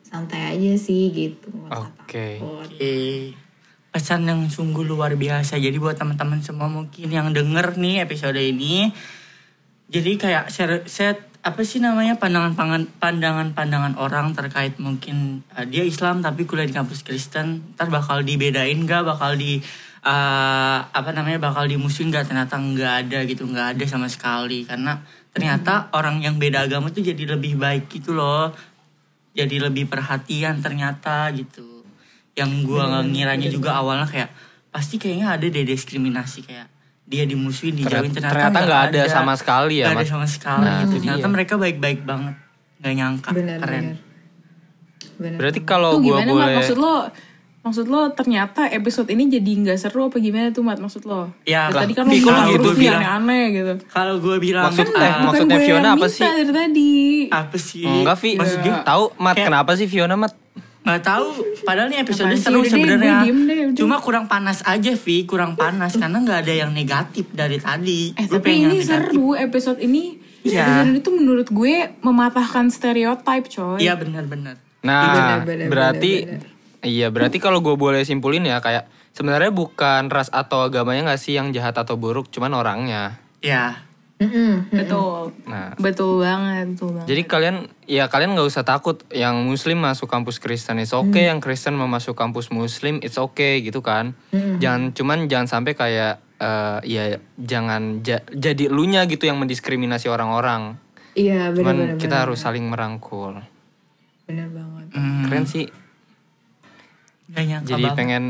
santai 0.07 0.55
aja 0.55 0.71
sih 0.79 1.11
gitu 1.11 1.51
Oke. 1.67 2.39
takut. 2.39 2.63
Oke. 2.63 2.95
Pesan 3.91 4.23
yang 4.23 4.47
sungguh 4.47 4.87
luar 4.87 5.19
biasa. 5.19 5.59
Jadi 5.59 5.75
buat 5.81 5.99
teman-teman 5.99 6.39
semua 6.39 6.71
mungkin 6.71 7.11
yang 7.11 7.35
denger 7.35 7.75
nih 7.75 8.07
episode 8.07 8.39
ini. 8.39 8.93
Jadi 9.91 10.11
kayak 10.19 10.51
share 10.51 10.83
set 10.87 11.27
apa 11.43 11.63
sih 11.63 11.79
namanya 11.79 12.19
pandangan 12.19 12.59
pandangan 12.99 13.55
pandangan 13.55 13.95
orang 13.95 14.35
terkait 14.35 14.75
mungkin 14.83 15.47
uh, 15.55 15.63
dia 15.63 15.87
Islam 15.87 16.19
tapi 16.19 16.43
kuliah 16.43 16.67
di 16.67 16.75
kampus 16.75 17.07
Kristen 17.07 17.71
ntar 17.77 17.87
bakal 17.87 18.19
dibedain 18.19 18.83
gak 18.83 19.07
bakal 19.07 19.39
di 19.39 19.63
uh, 20.07 20.79
apa 20.87 21.09
namanya 21.11 21.43
bakal 21.43 21.67
dimusuhin 21.67 22.07
gak 22.09 22.31
ternyata 22.31 22.55
nggak 22.55 22.93
ada 23.07 23.19
gitu 23.27 23.43
nggak 23.43 23.75
ada 23.75 23.83
sama 23.83 24.07
sekali. 24.07 24.63
Karena 24.63 25.03
ternyata 25.35 25.91
orang 25.91 26.23
yang 26.23 26.39
beda 26.39 26.65
agama 26.65 26.87
tuh 26.89 27.03
jadi 27.03 27.35
lebih 27.35 27.59
baik 27.59 27.91
gitu 27.91 28.15
loh. 28.15 28.55
Jadi 29.35 29.59
lebih 29.61 29.85
perhatian 29.91 30.63
ternyata 30.63 31.29
gitu. 31.35 31.83
Yang 32.33 32.51
gua 32.65 32.87
nggak 32.89 33.05
ngiranya 33.11 33.49
juga 33.51 33.77
awalnya 33.77 34.07
kayak 34.07 34.31
pasti 34.71 34.95
kayaknya 34.97 35.35
ada 35.35 35.45
deh 35.45 35.65
diskriminasi 35.67 36.45
kayak 36.47 36.67
dia 37.07 37.23
dimusuhin 37.23 37.75
dijauhin. 37.77 38.11
Ternyata- 38.11 38.33
ternyata 38.33 38.51
ternyata 38.51 38.67
nggak 38.67 38.83
ada. 38.91 39.01
sama 39.07 39.33
sekali 39.39 39.79
ya, 39.79 39.87
nggak 39.91 39.97
ada 40.01 40.07
sama 40.07 40.27
sekali 40.27 40.65
Nah, 40.67 40.75
gitu. 40.83 40.83
itu 40.83 40.95
ternyata 41.01 41.27
dia. 41.27 41.33
mereka 41.33 41.53
baik-baik 41.55 41.99
banget. 42.03 42.35
Nggak 42.83 42.93
nyangka. 42.93 43.29
Benar 43.31 43.57
keren. 43.63 43.83
benar 43.83 43.97
benar 45.17 45.37
Berarti 45.41 45.59
kalau 45.65 45.97
gue 45.97 46.13
boleh 46.29 46.55
Maksud 46.61 46.77
lo 46.77 47.09
Maksud 47.67 47.85
lo 47.85 48.07
ternyata 48.09 48.65
episode 48.69 49.07
ini 49.07 49.27
jadi 49.27 49.51
nggak 49.59 49.77
seru 49.77 50.07
apa 50.07 50.17
gimana 50.17 50.49
tuh 50.49 50.61
Mat 50.61 50.77
maksud 50.77 51.03
lo? 51.03 51.35
Ya, 51.43 51.67
Dari 51.67 51.83
tadi 51.83 51.93
kan 51.93 52.03
lo 52.03 52.11
Viko 52.11 52.25
bilang 52.25 52.47
gitu 52.49 52.69
bilang. 52.73 53.01
aneh-aneh 53.01 53.43
gitu. 53.51 53.73
kalau 53.87 54.15
gue 54.17 54.35
bilang 54.37 54.63
Maksud- 54.65 54.87
ah, 54.87 54.95
Bukan 54.95 55.21
maksudnya 55.21 55.51
gue 55.53 55.65
Fiona 55.65 55.89
apa 55.91 56.07
sih? 56.07 56.23
dari 56.23 56.43
tadi. 56.47 56.91
apa 57.29 57.57
sih 57.57 57.83
Enggak 57.83 58.17
Vi, 58.17 58.29
maksud 58.35 58.57
gue 58.61 58.73
tahu 58.81 59.03
Mat 59.17 59.33
Kayak- 59.33 59.47
kenapa 59.47 59.71
sih 59.73 59.85
Fiona 59.85 60.15
Mat? 60.15 60.33
nggak 60.79 61.03
tahu 61.03 61.25
padahal 61.61 61.87
nih 61.89 61.99
episode 61.99 62.31
sih? 62.31 62.39
seru 62.41 62.63
sebenarnya 62.63 63.27
cuma 63.73 63.99
kurang 63.99 64.23
panas 64.25 64.63
aja 64.63 64.95
Vi 64.95 65.23
kurang 65.23 65.53
panas 65.53 65.91
karena 65.93 66.15
nggak 66.17 66.39
ada 66.41 66.53
yang 66.55 66.71
negatif 66.71 67.27
dari 67.29 67.59
tadi 67.59 68.15
Eh 68.15 68.23
Gue 68.23 68.39
tapi 68.39 68.49
ini 68.57 68.79
negatif. 68.79 68.87
seru 68.87 69.35
episode 69.35 69.79
ini. 69.79 70.15
Iya. 70.39 70.63
Episode 70.63 70.87
ini 70.87 70.99
tuh 71.01 71.13
menurut 71.13 71.47
gue 71.49 71.73
mematahkan 71.99 72.65
stereotip 72.69 73.43
coy. 73.49 73.77
iya 73.77 73.93
benar-benar 73.93 74.55
Nah, 74.79 75.03
Benar, 75.03 75.39
benar, 75.43 75.67
berarti 75.67 76.13
benar, 76.23 76.39
iya 76.87 77.07
berarti 77.07 77.37
kalau 77.37 77.59
gue 77.59 77.75
boleh 77.75 78.01
simpulin 78.01 78.41
ya 78.41 78.57
kayak 78.57 78.87
sebenarnya 79.11 79.51
bukan 79.51 80.07
ras 80.07 80.31
atau 80.31 80.63
agamanya 80.63 81.03
nggak 81.05 81.19
sih 81.19 81.33
yang 81.33 81.51
jahat 81.51 81.75
atau 81.75 81.93
buruk, 81.95 82.29
cuman 82.29 82.53
orangnya. 82.53 83.19
ya 83.37 83.83
Mm-mm. 84.17 84.73
Betul. 84.73 85.29
Nah, 85.45 85.77
Betul 85.77 86.25
banget, 86.25 86.73
betul 86.73 86.89
banget. 86.91 87.05
jadi 87.05 87.21
kalian 87.23 87.55
ya 87.85 88.07
kalian 88.07 88.33
nggak 88.33 88.49
usah 88.49 88.63
takut 88.63 89.05
yang 89.11 89.45
Muslim 89.45 89.77
masuk 89.77 90.07
kampus 90.07 90.39
Kristen 90.39 90.79
it's 90.79 90.89
okay, 90.89 91.29
Hmm. 91.29 91.31
yang 91.31 91.39
Kristen 91.39 91.73
mau 91.73 91.85
masuk 91.85 92.13
kampus 92.13 92.49
Muslim 92.49 92.97
it's 92.99 93.13
okay 93.15 93.61
gitu 93.61 93.79
kan. 93.79 94.17
Jangan 94.33 94.89
cuman 94.91 95.27
jangan 95.27 95.45
sampai 95.51 95.73
kayak 95.73 96.17
eh, 96.35 96.79
ya 96.83 97.03
jangan 97.35 98.01
ja- 98.01 98.25
jadi 98.27 98.67
elunya 98.67 99.05
gitu 99.05 99.23
yang 99.23 99.37
mendiskriminasi 99.37 100.05
orang-orang. 100.07 100.81
iya 101.13 101.49
benar 101.49 101.61
Cuman 101.77 101.77
kita 101.97 102.15
harus 102.19 102.37
saling 102.39 102.65
merangkul. 102.65 103.37
benar 104.23 104.49
banget 104.49 104.87
hmm, 104.91 105.23
Keren 105.23 105.45
sih. 105.45 105.65
Nggak 107.37 107.45
nyangka 107.47 107.69
Jadi 107.69 107.83
banget. 107.83 107.95
pengen 107.95 108.23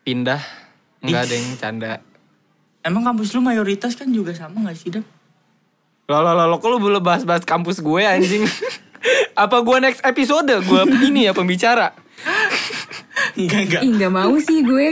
pindah 0.00 0.42
nggak 1.02 1.20
ada 1.20 1.34
yang 1.34 1.48
canda. 1.56 1.92
emang 2.80 3.02
kampus 3.02 3.32
lu 3.32 3.40
mayoritas 3.40 3.92
kan 3.92 4.06
juga 4.08 4.30
sama 4.30 4.62
gak 4.62 4.76
sih 4.76 4.90
Dam? 4.90 5.02
Lo 6.06 6.18
lo 6.18 6.32
lo, 6.32 6.46
lo 6.46 6.56
kok 6.56 6.68
lu 6.68 6.78
boleh 6.78 7.00
bahas-bahas 7.00 7.42
kampus 7.42 7.80
gue 7.80 8.02
anjing? 8.02 8.44
Apa 9.34 9.58
gue 9.58 9.76
next 9.80 10.00
episode 10.00 10.46
gue 10.46 10.80
ini 11.08 11.24
ya 11.24 11.32
pembicara? 11.32 11.90
enggak 13.34 13.60
enggak 13.64 13.80
Ih 13.82 13.92
gak 13.96 14.12
mau 14.12 14.34
sih 14.38 14.60
gue. 14.60 14.88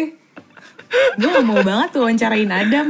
Gue 1.14 1.28
gak 1.30 1.46
mau 1.46 1.60
banget 1.60 1.88
tuh 1.90 2.00
wawancarain 2.02 2.50
Adam. 2.50 2.88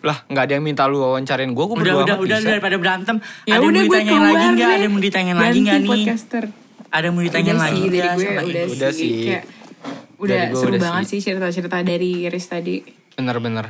Lah 0.00 0.24
nggak 0.26 0.42
ada 0.42 0.52
yang 0.54 0.64
minta 0.64 0.84
lu 0.84 0.98
wawancarain 0.98 1.46
gue, 1.46 1.60
gue 1.62 1.68
udah 1.70 1.76
berdua 1.76 2.00
udah 2.02 2.14
amat 2.14 2.24
udah 2.24 2.38
bisa. 2.38 2.48
daripada 2.50 2.76
berantem 2.76 3.16
Ya 3.44 3.52
ada 3.52 3.60
yang 3.60 3.60
udah 3.62 3.68
mau 3.76 3.84
gue 3.84 3.84
ditanyain 3.86 4.08
keluar 4.10 4.24
lagi 4.26 4.46
nggak 4.50 4.56
deh. 4.58 4.72
ada 4.72 4.80
yang 4.80 4.90
mau 4.90 5.02
ditanyain 5.02 5.36
lagi 5.36 5.44
Ganti 5.50 5.60
nggak 5.60 5.78
nih 5.78 5.90
podcaster. 5.92 6.44
ada 6.90 7.04
yang 7.04 7.14
mau 7.14 7.22
ditanyain 7.22 7.52
Udah 7.52 7.60
lagi 7.62 7.76
sih, 7.76 7.84
dari 7.86 8.00
nggak 8.00 8.16
gue 8.16 8.24
sama 8.24 8.40
udah, 8.40 8.44
Ibu? 8.60 8.72
Udah 8.72 8.90
sih. 8.90 9.00
sih. 9.04 9.12
Kayak, 9.22 9.42
udah 10.20 10.40
seru 10.52 10.70
udah 10.70 10.80
banget 10.82 11.04
sih. 11.08 11.20
cerita-cerita 11.20 11.80
dari 11.80 12.22
Iris 12.22 12.46
tadi. 12.46 12.84
Bener-bener. 13.12 13.66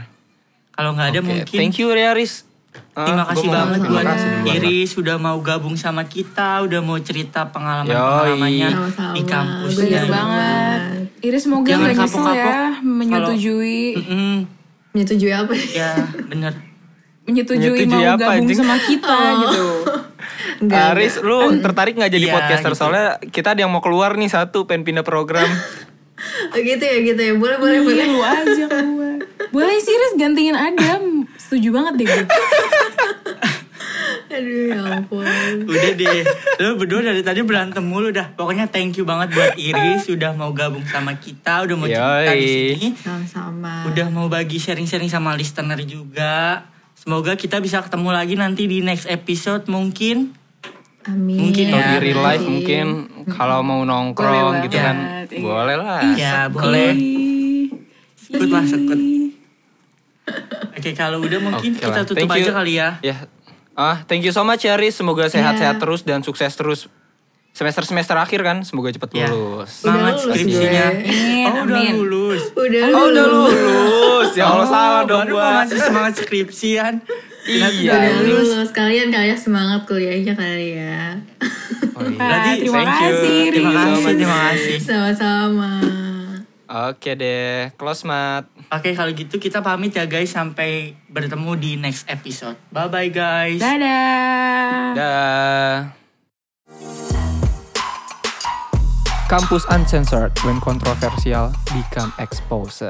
kalau 0.70 0.92
nggak 0.92 1.08
ada 1.08 1.20
Oke, 1.20 1.28
mungkin 1.28 1.56
Thank 1.56 1.76
you 1.76 1.88
Riaris. 1.88 2.48
Terima 2.70 3.22
Ah, 3.22 3.28
kasih 3.28 3.44
gua 3.44 3.52
mau- 3.52 3.60
banget 3.64 3.78
terima 3.80 3.92
buat 3.92 4.06
kasih. 4.06 4.30
Iris 4.56 4.88
sudah 4.90 5.16
mau 5.16 5.38
gabung 5.40 5.74
sama 5.74 6.02
kita, 6.04 6.62
udah 6.62 6.80
mau 6.80 6.96
cerita 6.98 7.42
Yoi. 7.42 7.52
pengalaman-pengalamannya 7.52 8.68
Sama-sama. 8.70 9.12
di 9.12 9.22
kampus. 9.24 9.72
Bener 9.76 10.04
banget. 10.06 10.80
Iris 11.20 11.42
semoga 11.42 11.68
Jangan 11.68 11.84
gak 11.84 11.96
nyesel 11.98 12.26
ya 12.32 12.54
menyetujui 12.80 13.82
Mm-mm, 13.98 14.34
menyetujui 14.90 15.32
apa 15.34 15.52
ya 15.68 15.92
bener. 16.24 16.52
menyetujui, 17.22 17.60
Menyetujui 17.68 17.86
mau 17.86 18.00
apa, 18.08 18.22
gabung 18.24 18.42
anjing? 18.42 18.56
sama 18.56 18.76
kita 18.80 19.18
gitu. 19.44 19.66
enggak 20.60 20.84
Aris, 20.90 21.14
lu 21.18 21.38
tertarik 21.60 21.94
nggak 21.94 22.10
jadi 22.10 22.24
Iya, 22.24 22.34
podcaster? 22.34 22.70
gitu. 22.70 22.80
Soalnya 22.80 23.06
kita 23.26 23.52
ada 23.52 23.60
yang 23.60 23.70
mau 23.70 23.78
keluar 23.78 24.14
nih 24.14 24.26
satu, 24.26 24.64
pengen 24.64 24.86
pindah 24.86 25.02
program. 25.02 25.44
Oh, 26.52 26.58
gitu 26.60 26.82
ya 26.84 26.98
gitu 27.00 27.20
ya 27.20 27.34
boleh 27.36 27.56
boleh 27.56 27.78
Iya, 27.80 27.86
boleh 27.86 28.06
lu 28.06 28.20
aja 28.20 28.64
keluar. 28.68 29.16
Boleh 29.50 29.76
sih 29.80 29.92
Iris 29.92 30.14
gantiin 30.20 30.56
Adam. 30.56 31.24
Setuju 31.36 31.68
banget 31.74 31.92
deh 32.00 32.06
gue. 32.06 32.24
aduh 34.30 34.62
ya 34.70 34.80
ampun 35.02 35.26
Udah 35.66 35.92
deh, 35.98 36.22
lu 36.62 36.78
berdua 36.78 37.02
dari 37.02 37.22
tadi 37.26 37.42
berantem 37.42 37.82
mulu 37.82 38.14
dah. 38.14 38.30
Pokoknya 38.38 38.70
thank 38.70 38.94
you 38.94 39.02
banget 39.02 39.34
buat 39.34 39.58
Iris 39.58 40.06
sudah 40.06 40.30
mau 40.38 40.54
gabung 40.54 40.86
sama 40.86 41.18
kita, 41.18 41.66
udah 41.66 41.74
mau 41.74 41.90
cerita 41.90 42.32
di 42.38 42.46
sini. 42.46 42.88
sama-sama 42.94 43.90
Udah 43.90 44.06
mau 44.08 44.30
bagi 44.30 44.62
sharing-sharing 44.62 45.10
sama 45.10 45.34
listener 45.34 45.82
juga. 45.82 46.62
Semoga 46.94 47.34
kita 47.34 47.58
bisa 47.58 47.80
ketemu 47.82 48.10
lagi 48.12 48.34
nanti 48.38 48.68
di 48.70 48.84
next 48.84 49.08
episode 49.10 49.66
mungkin. 49.66 50.36
Amin 51.02 51.38
Mungkin 51.40 51.64
Kalau 51.66 51.80
ya, 51.80 51.88
di 51.90 51.98
real 52.02 52.20
life 52.20 52.40
Amin. 52.40 52.52
mungkin 52.52 52.86
kalau 53.30 53.58
mau 53.60 53.80
nongkrong 53.80 54.32
Boleh 54.52 54.64
gitu 54.64 54.76
kan, 54.76 54.96
iya. 55.24 55.40
boleh 55.40 55.76
lah. 55.76 56.00
Ya 56.14 56.36
boleh. 56.46 56.90
Ih, 56.92 57.68
Ikut 58.28 58.48
lah, 58.48 58.62
ikut. 58.62 59.00
Oke 60.72 60.90
kalau 60.92 61.18
udah 61.18 61.40
mungkin 61.40 61.70
Oke 61.72 61.82
kita 61.82 62.00
tutup 62.04 62.16
Thank 62.20 62.36
aja 62.36 62.42
you. 62.44 62.54
kali 62.54 62.72
ya. 62.74 62.88
Ya. 63.02 63.16
Ah, 63.72 64.04
thank 64.04 64.20
you 64.20 64.30
so 64.30 64.42
much 64.42 64.62
ya 64.62 64.74
Riz. 64.74 64.94
Semoga 64.94 65.26
sehat-sehat 65.26 65.76
Iya. 65.76 65.82
terus 65.82 66.00
dan 66.02 66.20
sukses 66.20 66.52
terus. 66.52 66.86
Semester-semester 67.50 68.14
akhir 68.14 68.40
kan, 68.40 68.62
semoga 68.62 68.88
cepet 68.88 69.10
Ya. 69.12 69.26
lulus. 69.26 69.82
Semangat 69.82 70.22
lulus 70.22 70.30
skripsinya. 70.30 70.86
Oh 70.86 71.54
udah 71.58 71.62
amin. 71.66 71.92
lulus. 71.98 72.42
udah 72.52 72.82
Oh, 72.88 73.06
udah 73.08 73.24
lulus. 73.26 73.54
lulus. 73.56 74.30
Ya 74.32 74.44
Allah 74.46 74.62
Oh, 74.62 74.70
salah 74.70 75.02
dong 75.02 75.24
baru 75.24 75.32
gua. 75.32 75.42
mau 75.42 75.52
ngasih 75.58 75.78
semangat 75.80 76.12
skripsian. 76.16 76.92
Iya. 77.50 77.90
udah 77.90 78.20
lulus 78.22 78.70
kalian 78.70 79.10
kalian 79.10 79.34
semangat 79.34 79.82
kuliahnya 79.84 80.38
kali 80.38 80.78
ya 80.78 81.18
Oh, 82.00 82.06
iya. 82.08 82.16
Berarti 82.16 82.50
terima 82.64 82.80
thank 82.80 82.96
you. 82.96 83.12
kasih. 83.12 83.40
Terima 83.52 83.72
kasih, 83.76 84.12
terima 84.16 84.38
kasih. 84.48 84.76
sama-sama 84.80 85.72
Oke 86.70 87.18
deh, 87.18 87.74
close 87.74 88.06
mat. 88.06 88.46
Oke 88.70 88.94
kalau 88.94 89.10
gitu 89.10 89.36
kita 89.36 89.58
pamit 89.58 89.90
ya 89.90 90.06
guys 90.06 90.30
sampai 90.30 90.94
bertemu 91.10 91.50
di 91.58 91.70
next 91.74 92.06
episode. 92.06 92.54
Bye 92.70 92.86
bye 92.86 93.10
guys. 93.10 93.58
Dadah. 93.58 94.94
Dah. 94.94 95.74
Kampus 99.26 99.66
Uncensored 99.66 100.30
when 100.46 100.62
controversial 100.62 101.50
become 101.74 102.14
exposed. 102.22 102.86